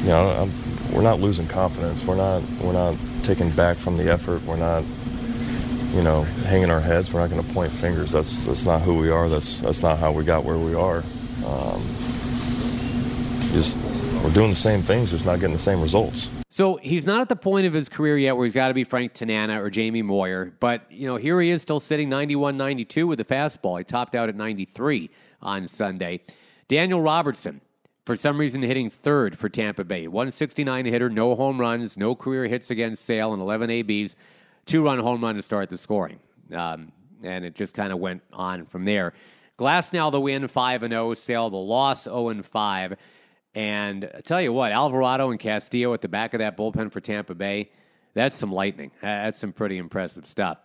you 0.02 0.08
know, 0.08 0.28
I'm, 0.28 0.63
we're 0.94 1.02
not 1.02 1.20
losing 1.20 1.48
confidence. 1.48 2.04
We're 2.04 2.16
not 2.16 2.42
we're 2.60 2.72
not 2.72 2.94
taking 3.24 3.50
back 3.50 3.76
from 3.76 3.96
the 3.96 4.10
effort. 4.10 4.42
We're 4.44 4.56
not, 4.56 4.84
you 5.92 6.02
know, 6.02 6.22
hanging 6.46 6.70
our 6.70 6.80
heads. 6.80 7.12
We're 7.12 7.20
not 7.20 7.30
going 7.30 7.44
to 7.44 7.52
point 7.52 7.72
fingers. 7.72 8.12
That's 8.12 8.44
that's 8.44 8.64
not 8.64 8.80
who 8.82 8.96
we 8.96 9.10
are. 9.10 9.28
That's 9.28 9.60
that's 9.60 9.82
not 9.82 9.98
how 9.98 10.12
we 10.12 10.24
got 10.24 10.44
where 10.44 10.56
we 10.56 10.74
are. 10.74 11.02
Um, 11.44 11.82
just 13.52 13.76
we're 14.22 14.32
doing 14.32 14.50
the 14.50 14.56
same 14.56 14.82
things, 14.82 15.10
just 15.10 15.26
not 15.26 15.40
getting 15.40 15.52
the 15.52 15.58
same 15.58 15.82
results. 15.82 16.30
So 16.48 16.76
he's 16.76 17.04
not 17.04 17.20
at 17.20 17.28
the 17.28 17.36
point 17.36 17.66
of 17.66 17.72
his 17.72 17.88
career 17.88 18.16
yet 18.16 18.36
where 18.36 18.44
he's 18.44 18.54
got 18.54 18.68
to 18.68 18.74
be 18.74 18.84
Frank 18.84 19.12
Tanana 19.12 19.60
or 19.60 19.70
Jamie 19.70 20.02
Moyer, 20.02 20.52
but 20.60 20.82
you 20.90 21.08
know 21.08 21.16
here 21.16 21.40
he 21.40 21.50
is 21.50 21.60
still 21.60 21.80
sitting 21.80 22.08
91-92 22.08 23.08
with 23.08 23.18
the 23.18 23.24
fastball. 23.24 23.78
He 23.78 23.84
topped 23.84 24.14
out 24.14 24.28
at 24.28 24.36
93 24.36 25.10
on 25.42 25.66
Sunday. 25.66 26.20
Daniel 26.68 27.02
Robertson, 27.02 27.60
for 28.04 28.16
some 28.16 28.38
reason, 28.38 28.62
hitting 28.62 28.90
third 28.90 29.38
for 29.38 29.48
Tampa 29.48 29.84
Bay. 29.84 30.06
169 30.06 30.84
hitter, 30.84 31.08
no 31.08 31.34
home 31.34 31.60
runs, 31.60 31.96
no 31.96 32.14
career 32.14 32.46
hits 32.46 32.70
against 32.70 33.04
Sale, 33.04 33.32
and 33.32 33.40
11 33.40 33.70
ABs. 33.70 34.16
Two 34.66 34.84
run 34.84 34.98
home 34.98 35.22
run 35.22 35.36
to 35.36 35.42
start 35.42 35.68
the 35.68 35.78
scoring. 35.78 36.18
Um, 36.52 36.92
and 37.22 37.44
it 37.44 37.54
just 37.54 37.74
kind 37.74 37.92
of 37.92 37.98
went 37.98 38.22
on 38.32 38.66
from 38.66 38.84
there. 38.84 39.14
Glass 39.56 39.92
now 39.92 40.10
the 40.10 40.20
win, 40.20 40.48
5 40.48 40.80
0. 40.82 41.14
Sale 41.14 41.50
the 41.50 41.56
loss, 41.56 42.04
0 42.04 42.42
5. 42.42 42.96
And 43.54 44.10
I 44.14 44.20
tell 44.20 44.42
you 44.42 44.52
what, 44.52 44.72
Alvarado 44.72 45.30
and 45.30 45.38
Castillo 45.38 45.94
at 45.94 46.00
the 46.00 46.08
back 46.08 46.34
of 46.34 46.40
that 46.40 46.56
bullpen 46.56 46.90
for 46.90 47.00
Tampa 47.00 47.34
Bay, 47.34 47.70
that's 48.14 48.36
some 48.36 48.52
lightning. 48.52 48.90
That's 49.00 49.38
some 49.38 49.52
pretty 49.52 49.78
impressive 49.78 50.26
stuff. 50.26 50.58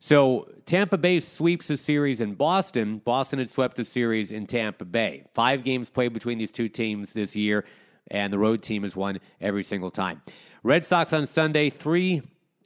So 0.00 0.48
Tampa 0.66 0.98
Bay 0.98 1.20
sweeps 1.20 1.70
a 1.70 1.76
series 1.76 2.20
in 2.20 2.34
Boston. 2.34 2.98
Boston 2.98 3.38
had 3.38 3.50
swept 3.50 3.78
a 3.78 3.84
series 3.84 4.30
in 4.30 4.46
Tampa 4.46 4.84
Bay. 4.84 5.24
Five 5.34 5.64
games 5.64 5.90
played 5.90 6.12
between 6.12 6.38
these 6.38 6.50
two 6.50 6.68
teams 6.68 7.12
this 7.12 7.34
year, 7.34 7.64
and 8.10 8.32
the 8.32 8.38
road 8.38 8.62
team 8.62 8.82
has 8.82 8.94
won 8.96 9.20
every 9.40 9.64
single 9.64 9.90
time. 9.90 10.22
Red 10.62 10.84
Sox 10.84 11.12
on 11.12 11.26
Sunday, 11.26 11.70
three 11.70 12.22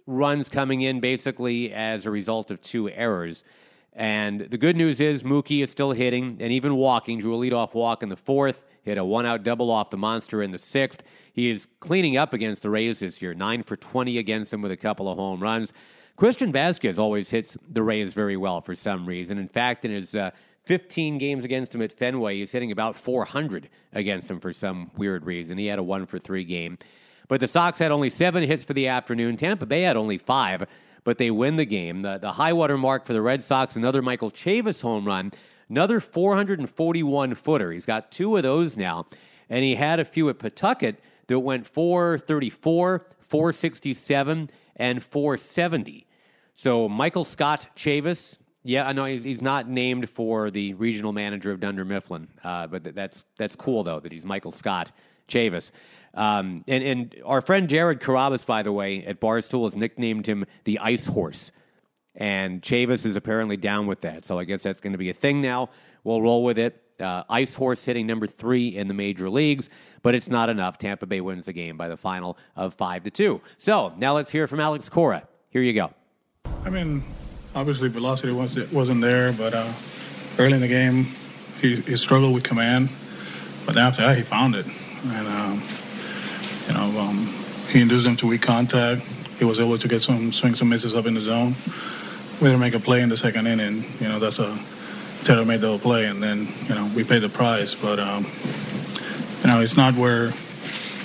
runs 0.07 0.49
coming 0.49 0.81
in 0.83 1.01
basically 1.01 1.73
as 1.73 2.07
a 2.07 2.11
result 2.11 2.51
of 2.51 2.61
two 2.61 2.91
errors. 2.91 3.45
And 3.93 4.41
the 4.41 4.59
good 4.59 4.77
news 4.77 5.01
is 5.01 5.23
Mookie 5.23 5.63
is 5.63 5.71
still 5.71 5.93
hitting 5.93 6.39
and 6.41 6.53
even 6.53 6.77
walking. 6.77 7.19
Drew 7.19 7.35
a 7.35 7.39
leadoff 7.39 7.75
walk 7.75 8.03
in 8.03 8.09
the 8.09 8.17
fourth. 8.17 8.65
Hit 8.83 8.99
a 8.99 9.05
one 9.05 9.27
out 9.27 9.43
double 9.43 9.71
off 9.71 9.91
the 9.91 9.99
monster 9.99 10.43
in 10.43 10.53
the 10.53 10.59
sixth. 10.59 11.03
He 11.33 11.51
is 11.51 11.69
cleaning 11.81 12.17
up 12.17 12.33
against 12.33 12.63
the 12.63 12.71
Rays 12.71 13.01
this 13.01 13.21
year, 13.21 13.35
nine 13.35 13.63
for 13.63 13.77
20 13.77 14.19
against 14.19 14.51
them 14.51 14.63
with 14.63 14.73
a 14.73 14.77
couple 14.77 15.09
of 15.09 15.19
home 15.19 15.41
runs. 15.41 15.73
Christian 16.21 16.53
Vazquez 16.53 16.99
always 16.99 17.31
hits 17.31 17.57
the 17.67 17.83
Rays 17.83 18.13
very 18.13 18.37
well 18.37 18.61
for 18.61 18.75
some 18.75 19.07
reason. 19.07 19.39
In 19.39 19.49
fact, 19.49 19.87
in 19.87 19.91
his 19.91 20.15
uh, 20.15 20.33
15 20.65 21.17
games 21.17 21.47
against 21.47 21.75
him 21.75 21.81
at 21.81 21.93
Fenway, 21.93 22.37
he's 22.37 22.53
hitting 22.53 22.71
about 22.73 22.95
400 22.95 23.71
against 23.95 24.31
him 24.31 24.39
for 24.39 24.53
some 24.53 24.91
weird 24.99 25.25
reason. 25.25 25.57
He 25.57 25.65
had 25.65 25.79
a 25.79 25.83
one 25.83 26.05
for 26.05 26.19
three 26.19 26.45
game. 26.45 26.77
But 27.29 27.41
the 27.41 27.49
Sox 27.49 27.79
had 27.79 27.91
only 27.91 28.11
seven 28.11 28.43
hits 28.43 28.65
for 28.65 28.75
the 28.75 28.87
afternoon. 28.89 29.39
Tampa 29.39 29.65
Bay 29.65 29.81
had 29.81 29.97
only 29.97 30.19
five, 30.19 30.67
but 31.05 31.17
they 31.17 31.31
win 31.31 31.57
the 31.57 31.65
game. 31.65 32.03
The, 32.03 32.19
the 32.19 32.33
high 32.33 32.53
water 32.53 32.77
mark 32.77 33.07
for 33.07 33.15
the 33.15 33.23
Red 33.23 33.43
Sox, 33.43 33.75
another 33.75 34.03
Michael 34.03 34.31
Chavis 34.31 34.83
home 34.83 35.07
run 35.07 35.33
Another 35.71 36.01
441 36.01 37.35
footer. 37.35 37.73
He's 37.73 37.87
got 37.87 38.11
two 38.11 38.37
of 38.37 38.43
those 38.43 38.77
now. 38.77 39.07
And 39.49 39.65
he 39.65 39.77
had 39.77 40.01
a 40.01 40.05
few 40.05 40.29
at 40.29 40.39
Pawtucket 40.39 40.97
that 41.29 41.41
went 41.41 41.67
434, 41.67 43.07
467, 43.21 44.51
and 44.77 45.03
470. 45.03 46.07
So 46.61 46.91
Michael 46.91 47.25
Scott 47.25 47.69
Chavis, 47.75 48.37
yeah, 48.65 48.87
I 48.87 48.93
know 48.93 49.07
he's, 49.07 49.25
he's 49.25 49.41
not 49.41 49.67
named 49.67 50.11
for 50.11 50.51
the 50.51 50.75
regional 50.75 51.11
manager 51.11 51.53
of 51.53 51.59
Dunder 51.59 51.87
Mifflin, 51.87 52.29
uh, 52.45 52.67
but 52.67 52.85
that's 52.95 53.25
that's 53.39 53.57
cool 53.57 53.83
though 53.83 53.99
that 53.99 54.13
he's 54.13 54.27
Michael 54.27 54.53
Scott 54.53 54.93
Chavis. 55.27 55.71
Um, 56.13 56.63
and, 56.69 56.85
and 56.85 57.17
our 57.25 57.41
friend 57.41 57.67
Jared 57.67 58.01
Carrabis, 58.03 58.45
by 58.45 58.63
the 58.63 58.73
way, 58.73 59.03
at 59.07 59.23
Barstool 59.23 59.65
has 59.65 59.75
nicknamed 59.75 60.27
him 60.27 60.45
the 60.65 60.79
Ice 60.81 61.07
Horse 61.07 61.51
and 62.15 62.61
Chavis 62.61 63.07
is 63.07 63.17
apparently 63.17 63.57
down 63.57 63.87
with 63.87 64.03
that. 64.03 64.27
So 64.27 64.39
I 64.39 64.45
guess 64.45 64.63
that's 64.63 64.81
going 64.81 64.93
to 64.93 64.99
be 64.99 65.09
a 65.09 65.15
thing 65.15 65.41
now. 65.41 65.71
We'll 66.05 66.21
roll 66.21 66.45
with 66.45 66.59
it. 66.59 66.79
Uh, 67.01 67.25
Ice 67.31 67.55
Horse 67.55 67.83
hitting 67.87 68.07
number 68.07 68.27
three 68.27 68.77
in 68.77 68.87
the 68.87 68.93
major 68.93 69.31
leagues, 69.31 69.71
but 70.03 70.15
it's 70.15 70.29
not 70.29 70.51
enough. 70.51 70.77
Tampa 70.77 71.07
Bay 71.07 71.23
wins 71.23 71.47
the 71.47 71.55
game 71.55 71.79
by 71.79 71.89
the 71.89 71.97
final 71.97 72.37
of 72.55 72.75
five 72.75 73.05
to 73.05 73.11
two. 73.11 73.41
So 73.57 73.95
now 73.97 74.15
let's 74.15 74.31
hear 74.31 74.47
from 74.47 74.61
Alex 74.61 74.91
Cora. 74.91 75.27
Here 75.49 75.63
you 75.63 75.73
go. 75.73 75.95
I 76.65 76.71
mean, 76.71 77.03
obviously 77.55 77.89
velocity 77.89 78.33
wasn't 78.33 78.73
wasn't 78.73 79.01
there, 79.01 79.33
but 79.33 79.55
uh, 79.55 79.73
early 80.39 80.55
in 80.55 80.61
the 80.61 80.69
game 80.69 81.07
he, 81.61 81.77
he, 81.77 81.97
struggled 81.97 82.33
with 82.33 82.45
command, 82.45 82.89
but 83.67 83.77
after 83.77 84.03
that 84.03 84.17
he 84.17 84.23
found 84.23 84.55
it, 84.55 84.67
and 85.07 85.27
um, 85.27 85.63
you 86.69 86.75
know 86.75 87.01
um, 87.01 87.27
he 87.69 87.81
induced 87.81 88.07
him 88.07 88.17
to 88.17 88.27
weak 88.27 88.43
contact. 88.43 89.03
He 89.39 89.45
was 89.45 89.59
able 89.59 89.79
to 89.79 89.89
get 89.89 90.01
some 90.01 90.33
swings 90.33 90.61
and 90.61 90.71
misses 90.71 90.95
up 90.95 91.07
in 91.07 91.15
the 91.15 91.21
zone 91.21 91.55
we 92.41 92.47
didn't 92.47 92.61
make 92.61 92.75
a 92.75 92.81
play 92.81 93.03
in 93.03 93.11
the 93.11 93.17
second 93.17 93.47
inning. 93.47 93.85
You 94.01 94.09
know, 94.09 94.19
that's 94.19 94.39
a 94.39 94.59
Taylor 95.25 95.45
made 95.45 95.61
the 95.61 95.77
play, 95.79 96.07
and 96.07 96.23
then 96.23 96.49
you 96.69 96.75
know 96.75 96.91
we 96.97 97.05
paid 97.05 97.21
the 97.21 97.29
price. 97.29 97.75
But 97.75 97.99
um, 97.99 98.25
you 99.43 99.49
know, 99.49 99.61
it's 99.61 99.77
not 99.77 99.95
where 99.95 100.29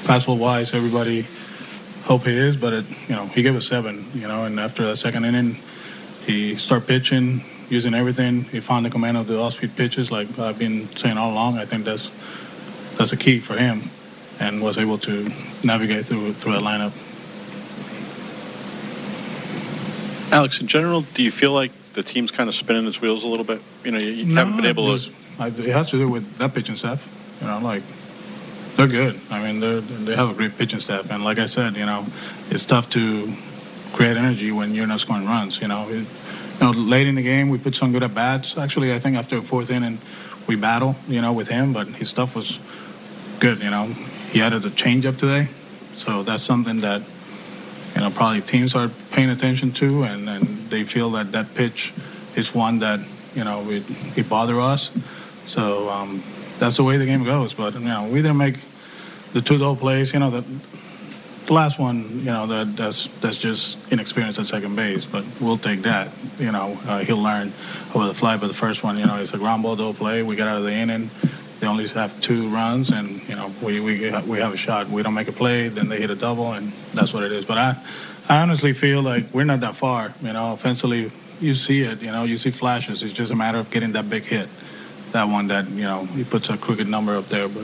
fastball 0.06 0.38
wise 0.38 0.74
everybody 0.74 1.27
hope 2.05 2.24
he 2.24 2.38
is, 2.38 2.55
but 2.55 2.74
it, 2.74 2.85
you 3.09 3.15
know 3.15 3.25
he 3.27 3.41
gave 3.41 3.55
us 3.55 3.67
seven. 3.67 4.05
You 4.13 4.27
know, 4.27 4.45
and 4.45 4.59
after 4.59 4.85
the 4.85 4.95
second 4.95 5.25
inning, 5.25 5.57
he 6.25 6.55
started 6.55 6.88
pitching, 6.88 7.43
using 7.69 7.93
everything. 7.93 8.43
He 8.45 8.59
found 8.62 8.85
the 8.85 8.89
command 8.89 9.17
of 9.17 9.27
the 9.27 9.39
off-speed 9.39 9.75
pitches, 9.75 10.12
like 10.12 10.39
I've 10.39 10.57
been 10.57 10.88
saying 10.95 11.17
all 11.17 11.31
along. 11.31 11.57
I 11.57 11.65
think 11.65 11.83
that's 11.83 12.09
that's 12.97 13.12
a 13.12 13.17
key 13.17 13.39
for 13.39 13.57
him, 13.57 13.83
and 14.39 14.62
was 14.62 14.77
able 14.77 14.97
to 15.00 15.29
navigate 15.63 16.05
through 16.05 16.33
through 16.33 16.53
that 16.53 16.63
lineup. 16.63 16.93
Alex, 20.31 20.59
in 20.59 20.67
general, 20.67 21.01
do 21.01 21.24
you 21.24 21.31
feel 21.31 21.51
like 21.51 21.71
the 21.93 22.03
team's 22.03 22.31
kind 22.31 22.50
of 22.50 22.55
spinning 22.55 22.85
its 22.88 23.00
wheels 23.01 23.24
a 23.24 23.27
little 23.27 23.45
bit? 23.45 23.62
You 23.83 23.91
know, 23.91 24.00
you, 24.00 24.09
you 24.09 24.25
No, 24.25 24.41
haven't 24.43 24.57
been 24.57 24.65
able 24.65 24.97
to. 24.97 25.12
I, 25.39 25.47
it 25.47 25.55
has 25.55 25.89
to 25.91 25.97
do 25.97 26.09
with 26.09 26.38
that 26.38 26.53
pitching 26.53 26.75
staff. 26.75 27.07
You 27.41 27.47
know, 27.47 27.59
like 27.59 27.83
they're 28.75 28.88
good. 28.88 29.20
I 29.29 29.41
mean, 29.41 29.60
they 29.60 29.79
they 29.79 30.15
have 30.15 30.29
a 30.29 30.34
great 30.34 30.58
pitching 30.58 30.79
staff, 30.79 31.10
and 31.12 31.24
like 31.24 31.39
I 31.39 31.46
said, 31.46 31.75
you 31.75 31.86
know, 31.86 32.05
it's 32.50 32.65
tough 32.65 32.89
to 32.91 33.34
create 33.94 34.17
energy 34.17 34.51
when 34.51 34.75
you're 34.75 34.88
not 34.88 35.00
scoring 35.00 35.25
runs. 35.25 35.62
You 35.62 35.67
know, 35.70 35.88
it, 35.89 36.05
you 36.60 36.62
know, 36.62 36.72
late 36.72 37.08
in 37.08 37.15
the 37.15 37.24
game 37.24 37.50
we 37.50 37.58
put 37.58 37.75
some 37.75 37.91
good 37.91 38.03
at 38.03 38.13
bats. 38.13 38.58
Actually, 38.58 38.94
I 38.94 39.00
think 39.00 39.15
after 39.15 39.38
the 39.38 39.41
fourth 39.41 39.72
inning 39.72 40.00
we 40.48 40.55
battle, 40.55 40.96
you 41.08 41.22
know, 41.22 41.34
with 41.34 41.48
him, 41.48 41.74
but 41.74 41.88
his 41.88 42.10
stuff 42.10 42.36
was 42.36 42.60
good. 43.39 43.60
You 43.62 43.70
know, 43.70 43.86
he 44.32 44.41
added 44.41 44.65
a 44.65 44.70
changeup 44.70 45.17
today, 45.17 45.48
so 45.96 46.24
that's 46.24 46.44
something 46.44 46.79
that 46.79 47.01
you 47.96 48.01
know 48.01 48.10
probably 48.10 48.41
teams 48.41 48.75
are 48.75 48.89
paying 49.12 49.29
attention 49.29 49.72
to, 49.74 50.03
and, 50.03 50.27
and 50.27 50.48
they 50.70 50.84
feel 50.84 51.12
that 51.12 51.32
that 51.32 51.53
pitch 51.55 51.94
is 52.36 52.53
one 52.53 52.79
that 52.79 53.00
you 53.34 53.44
know 53.44 53.70
it, 53.70 53.84
it 54.17 54.27
bother 54.27 54.60
us. 54.60 54.91
So 55.46 55.89
um, 55.89 56.22
that's 56.59 56.77
the 56.77 56.83
way 56.83 56.97
the 56.97 57.05
game 57.05 57.24
goes. 57.24 57.53
But 57.53 57.74
you 57.74 57.81
know, 57.81 58.05
we 58.05 58.21
didn't 58.21 58.38
make 58.38 58.57
the 59.33 59.41
two 59.41 59.57
double 59.57 59.75
plays. 59.75 60.13
You 60.13 60.19
know, 60.19 60.29
the, 60.29 60.45
the 61.45 61.53
last 61.53 61.79
one, 61.79 62.19
you 62.19 62.25
know, 62.25 62.47
that 62.47 62.75
that's 62.75 63.07
that's 63.19 63.38
just 63.38 63.77
inexperience 63.91 64.39
at 64.39 64.45
second 64.45 64.75
base. 64.75 65.05
But 65.05 65.25
we'll 65.39 65.57
take 65.57 65.81
that. 65.83 66.09
You 66.39 66.51
know, 66.51 66.77
uh, 66.88 67.00
he'll 67.00 67.21
learn 67.21 67.51
over 67.93 68.07
the 68.07 68.13
fly. 68.13 68.38
But 68.38 68.47
the 68.47 68.53
first 68.53 68.83
one, 68.83 69.00
you 69.00 69.05
know, 69.05 69.17
it's 69.17 69.33
a 69.33 69.38
ground 69.38 69.63
ball 69.63 69.75
double 69.75 69.93
play. 69.93 70.24
We 70.24 70.35
got 70.35 70.47
out 70.47 70.57
of 70.57 70.63
the 70.63 70.74
inning. 70.74 71.09
They 71.59 71.67
only 71.67 71.88
have 71.89 72.19
two 72.21 72.50
runs, 72.50 72.91
and 72.91 73.27
you 73.29 73.35
know, 73.35 73.51
we 73.62 73.79
we 73.79 74.12
we 74.27 74.39
have 74.39 74.53
a 74.53 74.57
shot. 74.57 74.89
We 74.89 75.03
don't 75.03 75.13
make 75.13 75.27
a 75.29 75.31
play, 75.31 75.69
then 75.69 75.88
they 75.88 76.00
hit 76.00 76.09
a 76.09 76.15
double, 76.15 76.53
and 76.53 76.71
that's 76.93 77.13
what 77.13 77.24
it 77.24 77.31
is. 77.31 77.45
But 77.45 77.57
I, 77.57 77.75
I 78.27 78.41
honestly 78.41 78.74
feel 78.74 79.01
like 79.01 79.25
we're 79.33 79.45
not 79.45 79.62
that 79.62 79.75
far. 79.75 80.13
You 80.21 80.33
know, 80.33 80.53
offensively, 80.53 81.12
you 81.39 81.53
see 81.53 81.81
it. 81.81 82.01
You 82.01 82.12
know, 82.12 82.24
you 82.24 82.38
see 82.38 82.51
flashes. 82.51 83.03
It's 83.03 83.13
just 83.13 83.31
a 83.31 83.35
matter 83.35 83.57
of 83.57 83.71
getting 83.71 83.93
that 83.93 84.09
big 84.09 84.24
hit. 84.24 84.50
That 85.15 85.29
one 85.29 85.48
that 85.48 85.69
you 85.69 85.84
know 85.84 86.03
he 86.07 86.25
puts 86.25 86.50
a 86.50 86.57
crooked 86.57 86.89
number 86.89 87.15
up 87.15 87.27
there, 87.27 87.48
but 87.48 87.63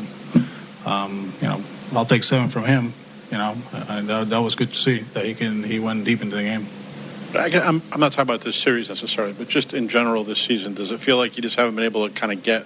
um, 0.86 1.34
you 1.42 1.50
know 1.50 1.62
I'll 1.94 2.06
take 2.06 2.24
seven 2.24 2.48
from 2.48 2.64
him. 2.64 2.94
You 3.30 3.40
know, 3.40 3.58
and 3.90 4.08
that, 4.08 4.30
that 4.30 4.38
was 4.38 4.56
good 4.56 4.70
to 4.70 4.76
see 4.76 5.00
that 5.14 5.26
he 5.26 5.34
can 5.34 5.62
he 5.62 5.78
went 5.78 6.06
deep 6.06 6.22
into 6.22 6.38
the 6.38 6.44
game. 6.44 6.66
I, 7.36 7.48
am 7.68 7.82
I'm 7.92 8.00
not 8.00 8.14
talking 8.14 8.22
about 8.22 8.40
this 8.40 8.56
series 8.56 8.88
necessarily, 8.88 9.34
but 9.34 9.50
just 9.50 9.74
in 9.74 9.90
general 9.90 10.24
this 10.24 10.40
season, 10.40 10.76
does 10.76 10.92
it 10.92 11.02
feel 11.02 11.18
like 11.18 11.36
you 11.36 11.44
just 11.44 11.58
haven't 11.58 11.76
been 11.76 11.84
able 11.84 12.08
to 12.08 12.14
kind 12.14 12.32
of 12.32 12.42
get 12.42 12.66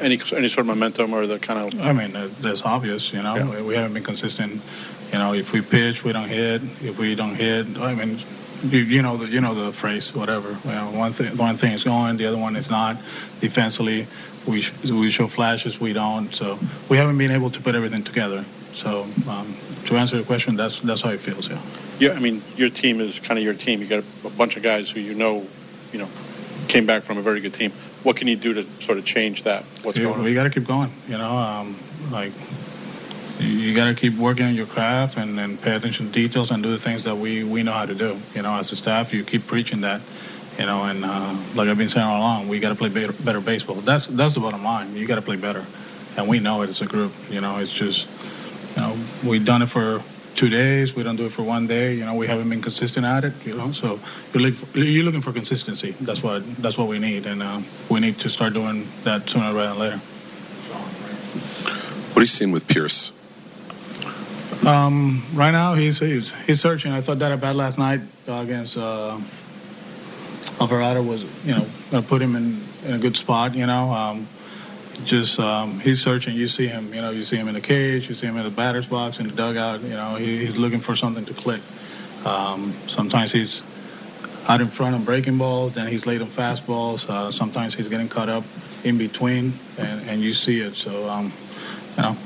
any 0.00 0.20
any 0.36 0.46
sort 0.46 0.58
of 0.58 0.66
momentum 0.66 1.12
or 1.12 1.26
the 1.26 1.40
kind 1.40 1.74
of 1.74 1.80
I 1.80 1.92
mean, 1.92 2.12
that's 2.38 2.62
obvious. 2.62 3.12
You 3.12 3.24
know, 3.24 3.34
Yeah. 3.34 3.62
we 3.62 3.74
haven't 3.74 3.94
been 3.94 4.04
consistent. 4.04 4.62
You 5.12 5.18
know, 5.18 5.34
if 5.34 5.52
we 5.52 5.62
pitch, 5.62 6.04
we 6.04 6.12
don't 6.12 6.28
hit. 6.28 6.62
If 6.80 6.96
we 6.96 7.16
don't 7.16 7.34
hit, 7.34 7.76
I 7.78 7.92
mean, 7.92 8.20
you, 8.64 8.78
you 8.80 9.02
know 9.02 9.16
the 9.16 9.26
you 9.28 9.40
know 9.40 9.54
the 9.54 9.72
phrase, 9.72 10.14
whatever. 10.14 10.56
You 10.64 10.70
know, 10.72 10.90
one 10.92 11.12
thing 11.12 11.36
one 11.36 11.56
thing 11.56 11.72
is 11.72 11.84
going, 11.84 12.16
the 12.16 12.26
other 12.26 12.38
one 12.38 12.56
is 12.56 12.70
not. 12.70 12.96
Defensively, 13.40 14.06
we 14.46 14.60
sh- 14.62 14.72
we 14.90 15.10
show 15.10 15.26
flashes, 15.26 15.80
we 15.80 15.92
don't. 15.92 16.34
So 16.34 16.58
we 16.88 16.96
haven't 16.96 17.18
been 17.18 17.30
able 17.30 17.50
to 17.50 17.60
put 17.60 17.74
everything 17.74 18.02
together. 18.02 18.44
So 18.72 19.06
um, 19.28 19.54
to 19.86 19.96
answer 19.96 20.16
your 20.16 20.24
question, 20.24 20.56
that's 20.56 20.80
that's 20.80 21.00
how 21.02 21.10
it 21.10 21.20
feels. 21.20 21.48
Yeah. 21.48 21.60
Yeah, 21.98 22.12
I 22.12 22.18
mean, 22.20 22.42
your 22.56 22.68
team 22.68 23.00
is 23.00 23.18
kind 23.18 23.38
of 23.38 23.44
your 23.44 23.54
team. 23.54 23.80
You 23.80 23.86
got 23.86 24.04
a 24.24 24.30
bunch 24.30 24.56
of 24.58 24.62
guys 24.62 24.90
who 24.90 25.00
you 25.00 25.14
know, 25.14 25.46
you 25.92 25.98
know, 25.98 26.08
came 26.68 26.84
back 26.84 27.02
from 27.02 27.16
a 27.16 27.22
very 27.22 27.40
good 27.40 27.54
team. 27.54 27.70
What 28.02 28.16
can 28.16 28.28
you 28.28 28.36
do 28.36 28.52
to 28.52 28.64
sort 28.82 28.98
of 28.98 29.04
change 29.06 29.44
that? 29.44 29.64
What's 29.82 29.98
Yeah, 29.98 30.04
going 30.06 30.18
on? 30.18 30.24
We 30.24 30.34
got 30.34 30.44
to 30.44 30.50
keep 30.50 30.66
going. 30.66 30.90
You 31.08 31.16
know, 31.16 31.34
um, 31.34 31.74
like 32.10 32.32
you, 33.38 33.74
got 33.74 33.86
to 33.86 33.94
keep 33.94 34.14
working 34.14 34.46
on 34.46 34.54
your 34.54 34.66
craft 34.66 35.16
and, 35.16 35.38
and 35.38 35.60
pay 35.60 35.74
attention 35.74 36.06
to 36.06 36.12
details 36.12 36.50
and 36.50 36.62
do 36.62 36.70
the 36.70 36.78
things 36.78 37.02
that 37.04 37.16
we, 37.16 37.44
we 37.44 37.62
know 37.62 37.72
how 37.72 37.86
to 37.86 37.94
do. 37.94 38.18
You 38.34 38.42
know, 38.42 38.54
as 38.54 38.72
a 38.72 38.76
staff, 38.76 39.12
you 39.12 39.24
keep 39.24 39.46
preaching 39.46 39.82
that. 39.82 40.00
You 40.58 40.64
know, 40.64 40.84
and 40.84 41.04
uh, 41.04 41.36
like 41.54 41.68
I've 41.68 41.76
been 41.76 41.88
saying 41.88 42.06
all 42.06 42.18
along, 42.18 42.48
we 42.48 42.60
got 42.60 42.70
to 42.70 42.74
play 42.74 42.88
better, 42.88 43.12
better 43.12 43.40
baseball. 43.42 43.76
That's 43.76 44.06
that's 44.06 44.32
the 44.32 44.40
bottom 44.40 44.64
line. 44.64 44.96
You 44.96 45.06
got 45.06 45.16
to 45.16 45.22
play 45.22 45.36
better, 45.36 45.66
and 46.16 46.28
we 46.28 46.40
know 46.40 46.62
it 46.62 46.70
as 46.70 46.80
a 46.80 46.86
group. 46.86 47.12
You 47.28 47.42
know, 47.42 47.58
it's 47.58 47.72
just 47.72 48.08
you 48.74 48.80
know 48.80 48.96
we've 49.22 49.44
done 49.44 49.60
it 49.60 49.68
for 49.68 50.02
two 50.34 50.48
days. 50.48 50.96
We 50.96 51.02
don't 51.02 51.16
do 51.16 51.26
it 51.26 51.32
for 51.32 51.42
one 51.42 51.66
day. 51.66 51.94
You 51.94 52.06
know, 52.06 52.14
we 52.14 52.26
haven't 52.26 52.48
been 52.48 52.62
consistent 52.62 53.04
at 53.04 53.24
it. 53.24 53.34
You 53.44 53.54
know, 53.54 53.72
so 53.72 54.00
you're, 54.32 54.52
for, 54.52 54.78
you're 54.78 55.04
looking 55.04 55.20
for 55.20 55.32
consistency. 55.32 55.90
That's 56.00 56.22
what 56.22 56.42
that's 56.56 56.78
what 56.78 56.88
we 56.88 56.98
need, 56.98 57.26
and 57.26 57.42
uh, 57.42 57.60
we 57.90 58.00
need 58.00 58.18
to 58.20 58.30
start 58.30 58.54
doing 58.54 58.86
that 59.04 59.28
sooner 59.28 59.52
rather 59.52 59.68
than 59.68 59.78
later. 59.78 59.96
What 62.12 62.20
are 62.20 62.22
you 62.22 62.26
seeing 62.26 62.50
with 62.50 62.66
Pearce? 62.66 63.12
Um, 64.66 65.22
right 65.32 65.52
now, 65.52 65.74
he's, 65.74 66.00
he's 66.00 66.34
he's 66.44 66.60
searching. 66.60 66.90
I 66.90 67.00
thought 67.00 67.20
that 67.20 67.30
at 67.30 67.40
bat 67.40 67.54
last 67.54 67.78
night 67.78 68.00
uh, 68.26 68.40
against 68.42 68.76
uh, 68.76 69.16
Alvarado 70.60 71.02
was, 71.04 71.22
you 71.46 71.52
know, 71.52 71.64
going 71.92 72.02
to 72.02 72.08
put 72.08 72.20
him 72.20 72.34
in, 72.34 72.60
in 72.84 72.94
a 72.94 72.98
good 72.98 73.16
spot. 73.16 73.54
You 73.54 73.66
know, 73.66 73.92
um, 73.92 74.26
just 75.04 75.38
um, 75.38 75.78
he's 75.78 76.02
searching. 76.02 76.34
You 76.34 76.48
see 76.48 76.66
him. 76.66 76.92
You 76.92 77.00
know, 77.00 77.10
you 77.10 77.22
see 77.22 77.36
him 77.36 77.46
in 77.46 77.54
the 77.54 77.60
cage. 77.60 78.08
You 78.08 78.16
see 78.16 78.26
him 78.26 78.36
in 78.36 78.42
the 78.42 78.50
batter's 78.50 78.88
box 78.88 79.20
in 79.20 79.28
the 79.28 79.32
dugout. 79.32 79.82
You 79.82 79.90
know, 79.90 80.16
he, 80.16 80.44
he's 80.44 80.56
looking 80.56 80.80
for 80.80 80.96
something 80.96 81.24
to 81.26 81.34
click. 81.34 81.60
Um, 82.24 82.74
sometimes 82.88 83.30
he's 83.30 83.62
out 84.48 84.60
in 84.60 84.66
front 84.66 84.96
of 84.96 85.04
breaking 85.04 85.38
balls. 85.38 85.74
Then 85.74 85.86
he's 85.86 86.06
late 86.06 86.20
on 86.20 86.26
fastballs. 86.26 87.08
Uh, 87.08 87.30
sometimes 87.30 87.76
he's 87.76 87.86
getting 87.86 88.08
caught 88.08 88.28
up 88.28 88.42
in 88.82 88.98
between, 88.98 89.52
and, 89.78 90.08
and 90.08 90.20
you 90.20 90.32
see 90.32 90.58
it. 90.58 90.74
So, 90.74 91.08
um, 91.08 91.32
you 91.96 92.02
know. 92.02 92.16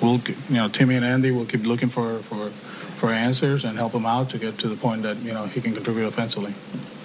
We'll 0.00 0.20
you 0.48 0.56
know 0.56 0.68
Timmy 0.68 0.96
and 0.96 1.04
Andy 1.04 1.30
will 1.30 1.44
keep 1.44 1.64
looking 1.64 1.88
for 1.88 2.18
for 2.20 2.50
for 2.98 3.10
answers 3.12 3.64
and 3.64 3.76
help 3.76 3.92
him 3.92 4.06
out 4.06 4.30
to 4.30 4.38
get 4.38 4.58
to 4.58 4.68
the 4.68 4.76
point 4.76 5.02
that 5.02 5.16
you 5.18 5.32
know 5.32 5.46
he 5.46 5.60
can 5.60 5.72
contribute 5.74 6.06
offensively. 6.06 6.54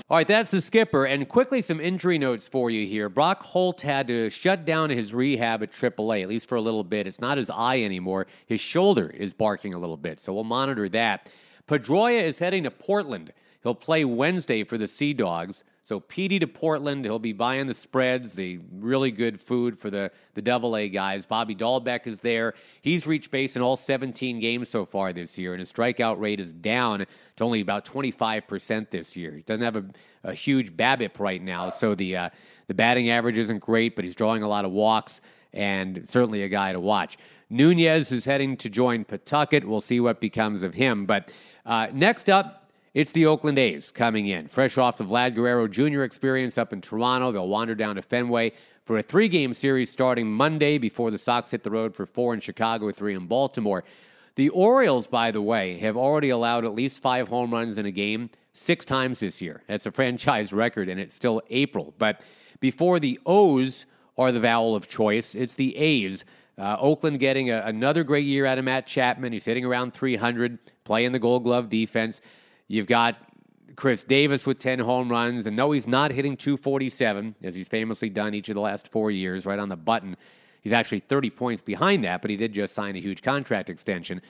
All 0.09 0.17
right, 0.17 0.27
that's 0.27 0.51
the 0.51 0.61
skipper. 0.61 1.05
And 1.05 1.27
quickly, 1.27 1.61
some 1.61 1.79
injury 1.79 2.17
notes 2.17 2.47
for 2.47 2.69
you 2.69 2.85
here. 2.85 3.09
Brock 3.09 3.41
Holt 3.41 3.81
had 3.81 4.07
to 4.07 4.29
shut 4.29 4.65
down 4.65 4.89
his 4.89 5.13
rehab 5.13 5.63
at 5.63 5.71
AAA, 5.71 6.21
at 6.21 6.29
least 6.29 6.47
for 6.47 6.55
a 6.55 6.61
little 6.61 6.83
bit. 6.83 7.07
It's 7.07 7.21
not 7.21 7.37
his 7.37 7.49
eye 7.49 7.81
anymore. 7.81 8.27
His 8.45 8.59
shoulder 8.59 9.09
is 9.09 9.33
barking 9.33 9.73
a 9.73 9.79
little 9.79 9.97
bit, 9.97 10.21
so 10.21 10.33
we'll 10.33 10.43
monitor 10.43 10.89
that. 10.89 11.29
Pedroia 11.67 12.21
is 12.21 12.37
heading 12.39 12.63
to 12.63 12.71
Portland. 12.71 13.31
He'll 13.63 13.73
play 13.73 14.03
Wednesday 14.03 14.63
for 14.63 14.77
the 14.77 14.87
Sea 14.87 15.13
Dogs. 15.13 15.63
So 15.83 15.99
PD 15.99 16.39
to 16.39 16.47
Portland. 16.47 17.03
He'll 17.03 17.19
be 17.19 17.33
buying 17.33 17.67
the 17.67 17.73
spreads, 17.73 18.35
the 18.35 18.59
really 18.71 19.11
good 19.11 19.41
food 19.41 19.77
for 19.77 19.89
the 19.89 20.11
the 20.33 20.41
Double 20.41 20.77
A 20.77 20.87
guys. 20.87 21.25
Bobby 21.25 21.55
Dalbec 21.55 22.07
is 22.07 22.21
there. 22.21 22.53
He's 22.81 23.05
reached 23.05 23.31
base 23.31 23.55
in 23.55 23.61
all 23.61 23.75
17 23.75 24.39
games 24.39 24.69
so 24.69 24.85
far 24.85 25.11
this 25.11 25.37
year, 25.37 25.53
and 25.53 25.59
his 25.59 25.71
strikeout 25.71 26.19
rate 26.19 26.39
is 26.39 26.53
down 26.53 27.05
to 27.35 27.43
only 27.43 27.61
about 27.61 27.83
25 27.85 28.47
percent 28.47 28.91
this 28.91 29.15
year. 29.15 29.33
He 29.33 29.41
doesn't 29.41 29.63
have 29.63 29.75
a, 29.75 29.85
a 30.23 30.33
huge 30.33 30.75
BABIP 30.75 31.19
right 31.19 31.41
now, 31.41 31.69
so 31.69 31.95
the 31.95 32.15
uh, 32.15 32.29
the 32.67 32.73
batting 32.73 33.09
average 33.09 33.37
isn't 33.37 33.59
great, 33.59 33.95
but 33.95 34.05
he's 34.05 34.15
drawing 34.15 34.43
a 34.43 34.47
lot 34.47 34.65
of 34.65 34.71
walks 34.71 35.21
and 35.53 36.07
certainly 36.09 36.43
a 36.43 36.49
guy 36.49 36.71
to 36.73 36.79
watch. 36.79 37.17
Nunez 37.49 38.11
is 38.11 38.25
heading 38.25 38.57
to 38.57 38.69
join 38.69 39.05
Pawtucket. 39.05 39.63
We'll 39.65 39.81
see 39.81 39.99
what 39.99 40.19
becomes 40.19 40.63
of 40.63 40.73
him. 40.73 41.05
But 41.05 41.31
uh, 41.65 41.87
next 41.93 42.29
up, 42.29 42.62
it's 42.93 43.11
the 43.11 43.25
Oakland 43.25 43.57
A's 43.57 43.91
coming 43.91 44.27
in, 44.27 44.47
fresh 44.47 44.77
off 44.77 44.97
the 44.97 45.03
Vlad 45.03 45.35
Guerrero 45.35 45.67
Jr. 45.67 46.03
experience 46.03 46.57
up 46.57 46.73
in 46.73 46.81
Toronto. 46.81 47.31
They'll 47.31 47.47
wander 47.47 47.75
down 47.75 47.95
to 47.95 48.01
Fenway 48.01 48.53
for 48.85 48.97
a 48.97 49.03
three 49.03 49.27
game 49.27 49.53
series 49.53 49.89
starting 49.89 50.31
Monday 50.31 50.77
before 50.77 51.09
the 51.09 51.17
Sox 51.17 51.51
hit 51.51 51.63
the 51.63 51.71
road 51.71 51.95
for 51.95 52.05
four 52.05 52.33
in 52.33 52.39
Chicago, 52.39 52.91
three 52.91 53.15
in 53.15 53.25
Baltimore. 53.25 53.83
The 54.35 54.49
Orioles, 54.49 55.07
by 55.07 55.31
the 55.31 55.41
way, 55.41 55.77
have 55.77 55.95
already 55.95 56.29
allowed 56.29 56.65
at 56.65 56.73
least 56.73 56.99
five 56.99 57.27
home 57.27 57.51
runs 57.51 57.77
in 57.77 57.85
a 57.85 57.91
game 57.91 58.29
six 58.51 58.85
times 58.85 59.19
this 59.19 59.41
year. 59.41 59.63
That's 59.67 59.85
a 59.85 59.91
franchise 59.91 60.51
record, 60.53 60.89
and 60.89 60.99
it's 60.99 61.15
still 61.15 61.41
April. 61.49 61.93
But 61.97 62.21
before 62.59 62.99
the 62.99 63.19
O's 63.25 63.85
are 64.17 64.31
the 64.31 64.39
vowel 64.39 64.75
of 64.75 64.87
choice, 64.87 65.35
it's 65.35 65.55
the 65.55 65.75
A's. 65.77 66.25
Uh, 66.57 66.77
Oakland 66.79 67.19
getting 67.19 67.49
a, 67.49 67.61
another 67.65 68.03
great 68.03 68.25
year 68.25 68.45
out 68.45 68.59
of 68.59 68.65
Matt 68.65 68.85
Chapman. 68.85 69.33
He's 69.33 69.45
hitting 69.45 69.65
around 69.65 69.93
300, 69.93 70.59
playing 70.83 71.11
the 71.11 71.19
gold 71.19 71.43
glove 71.43 71.69
defense. 71.69 72.21
You've 72.67 72.87
got 72.87 73.17
Khris 73.75 74.03
Davis 74.03 74.45
with 74.45 74.59
10 74.59 74.79
home 74.79 75.09
runs, 75.09 75.45
and 75.45 75.55
no, 75.55 75.71
he's 75.71 75.87
not 75.87 76.11
hitting 76.11 76.37
247, 76.37 77.35
as 77.43 77.55
he's 77.55 77.67
famously 77.67 78.09
done 78.09 78.33
each 78.33 78.49
of 78.49 78.55
the 78.55 78.61
last 78.61 78.89
four 78.89 79.11
years, 79.11 79.45
right 79.45 79.59
on 79.59 79.69
the 79.69 79.75
button. 79.75 80.15
He's 80.61 80.73
actually 80.73 80.99
30 80.99 81.29
points 81.31 81.61
behind 81.61 82.03
that, 82.03 82.21
but 82.21 82.31
he 82.31 82.37
did 82.37 82.53
just 82.53 82.73
sign 82.73 82.95
a 82.95 82.99
huge 82.99 83.21
contract 83.21 83.69
extension. 83.69 84.21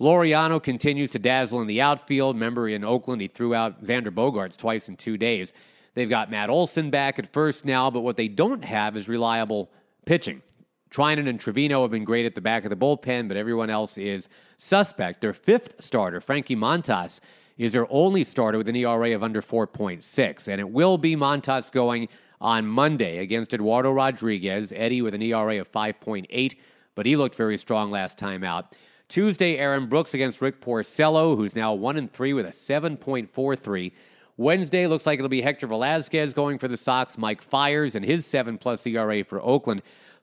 Laureano 0.00 0.62
continues 0.62 1.10
to 1.12 1.18
dazzle 1.18 1.60
in 1.60 1.66
the 1.66 1.80
outfield. 1.80 2.36
Remember, 2.36 2.68
in 2.68 2.84
Oakland, 2.84 3.22
he 3.22 3.28
threw 3.28 3.54
out 3.54 3.82
Xander 3.84 4.10
Bogaerts 4.10 4.56
twice 4.56 4.88
in 4.88 4.96
two 4.96 5.16
days. 5.16 5.52
They've 5.94 6.08
got 6.08 6.30
Matt 6.30 6.50
Olson 6.50 6.90
back 6.90 7.18
at 7.18 7.32
first 7.32 7.64
now, 7.64 7.90
but 7.90 8.00
what 8.00 8.16
they 8.16 8.28
don't 8.28 8.64
have 8.64 8.96
is 8.96 9.08
reliable 9.08 9.70
pitching. 10.04 10.42
Treinen 10.90 11.28
and 11.28 11.40
Trivino 11.40 11.82
have 11.82 11.90
been 11.90 12.04
great 12.04 12.26
at 12.26 12.34
the 12.34 12.40
back 12.40 12.64
of 12.64 12.70
the 12.70 12.76
bullpen, 12.76 13.26
but 13.26 13.36
everyone 13.36 13.70
else 13.70 13.98
is 13.98 14.28
suspect. 14.58 15.20
Their 15.20 15.32
fifth 15.32 15.82
starter, 15.82 16.20
Frankie 16.20 16.56
Montas, 16.56 17.20
is 17.58 17.72
their 17.72 17.86
only 17.90 18.24
starter 18.24 18.58
with 18.58 18.68
an 18.68 18.76
ERA 18.76 19.14
of 19.14 19.22
under 19.22 19.42
4.6. 19.42 20.48
And 20.48 20.60
it 20.60 20.70
will 20.70 20.98
be 20.98 21.16
Montas 21.16 21.70
going 21.70 22.08
on 22.40 22.66
Monday 22.66 23.18
against 23.18 23.54
Eduardo 23.54 23.90
Rodriguez. 23.92 24.72
Eddie 24.74 25.02
with 25.02 25.14
an 25.14 25.22
ERA 25.22 25.60
of 25.60 25.70
5.8, 25.70 26.54
but 26.94 27.06
he 27.06 27.16
looked 27.16 27.36
very 27.36 27.56
strong 27.56 27.90
last 27.90 28.18
time 28.18 28.44
out. 28.44 28.74
Tuesday, 29.08 29.58
Aaron 29.58 29.88
Brooks 29.88 30.14
against 30.14 30.40
Rick 30.40 30.60
Porcello, 30.60 31.36
who's 31.36 31.54
now 31.54 31.74
1 31.74 31.96
and 31.96 32.12
3 32.12 32.32
with 32.32 32.46
a 32.46 32.50
7.43. 32.50 33.92
Wednesday 34.36 34.86
looks 34.86 35.06
like 35.06 35.18
it'll 35.18 35.28
be 35.28 35.42
Hector 35.42 35.66
Velazquez 35.66 36.34
going 36.34 36.58
for 36.58 36.66
the 36.66 36.76
Sox, 36.76 37.16
Mike 37.16 37.40
Fiers, 37.40 37.94
and 37.94 38.04
his 38.04 38.26
7 38.26 38.58
plus 38.58 38.84
ERA 38.86 39.22
for 39.22 39.40
Oakland. 39.42 39.82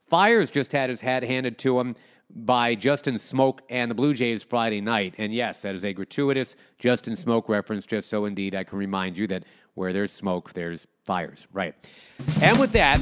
Fiers 0.10 0.52
just 0.52 0.74
had 0.74 0.90
his 0.90 1.00
hat 1.00 1.24
handed 1.24 1.58
to 1.60 1.80
him 1.80 1.96
by 2.36 2.76
Justin 2.76 3.16
Smoak 3.16 3.60
and 3.70 3.90
the 3.90 3.96
Blue 3.96 4.14
Jays 4.14 4.44
Friday 4.44 4.82
night. 4.82 5.16
And 5.18 5.34
yes, 5.34 5.62
that 5.62 5.76
is 5.76 5.86
a 5.86 5.94
gratuitous 5.94 6.56
Justin 6.80 7.14
Smoak 7.14 7.50
reference, 7.50 7.86
just 7.86 8.10
so 8.10 8.26
indeed 8.26 8.56
I 8.56 8.64
can 8.64 8.78
remind 8.78 9.18
you 9.18 9.28
that 9.28 9.44
where 9.76 9.94
there's 9.94 10.12
smoke, 10.12 10.54
there's 10.54 10.88
fires. 11.06 11.48
Right. 11.54 11.74
And 12.42 12.60
with 12.60 12.72
that, 12.74 13.00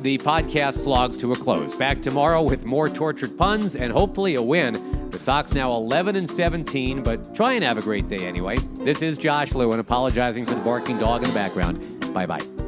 the 0.00 0.18
podcast 0.18 0.74
slogs 0.74 1.16
to 1.18 1.32
a 1.32 1.36
close. 1.36 1.76
Back 1.76 2.02
tomorrow 2.02 2.42
with 2.42 2.66
more 2.66 2.88
tortured 2.88 3.36
puns 3.38 3.76
and 3.76 3.92
hopefully 3.92 4.34
a 4.34 4.42
win. 4.42 5.10
The 5.10 5.18
Sox 5.18 5.54
now 5.54 5.72
11 5.72 6.16
and 6.16 6.28
17, 6.28 7.02
but 7.02 7.34
try 7.34 7.54
and 7.54 7.64
have 7.64 7.78
a 7.78 7.82
great 7.82 8.08
day 8.08 8.26
anyway. 8.26 8.56
This 8.80 9.02
is 9.02 9.16
Josh 9.16 9.54
Lewin 9.54 9.80
apologizing 9.80 10.44
for 10.44 10.54
the 10.54 10.60
barking 10.60 10.98
dog 10.98 11.22
in 11.22 11.28
the 11.28 11.34
background. 11.34 12.12
Bye 12.12 12.26
bye. 12.26 12.67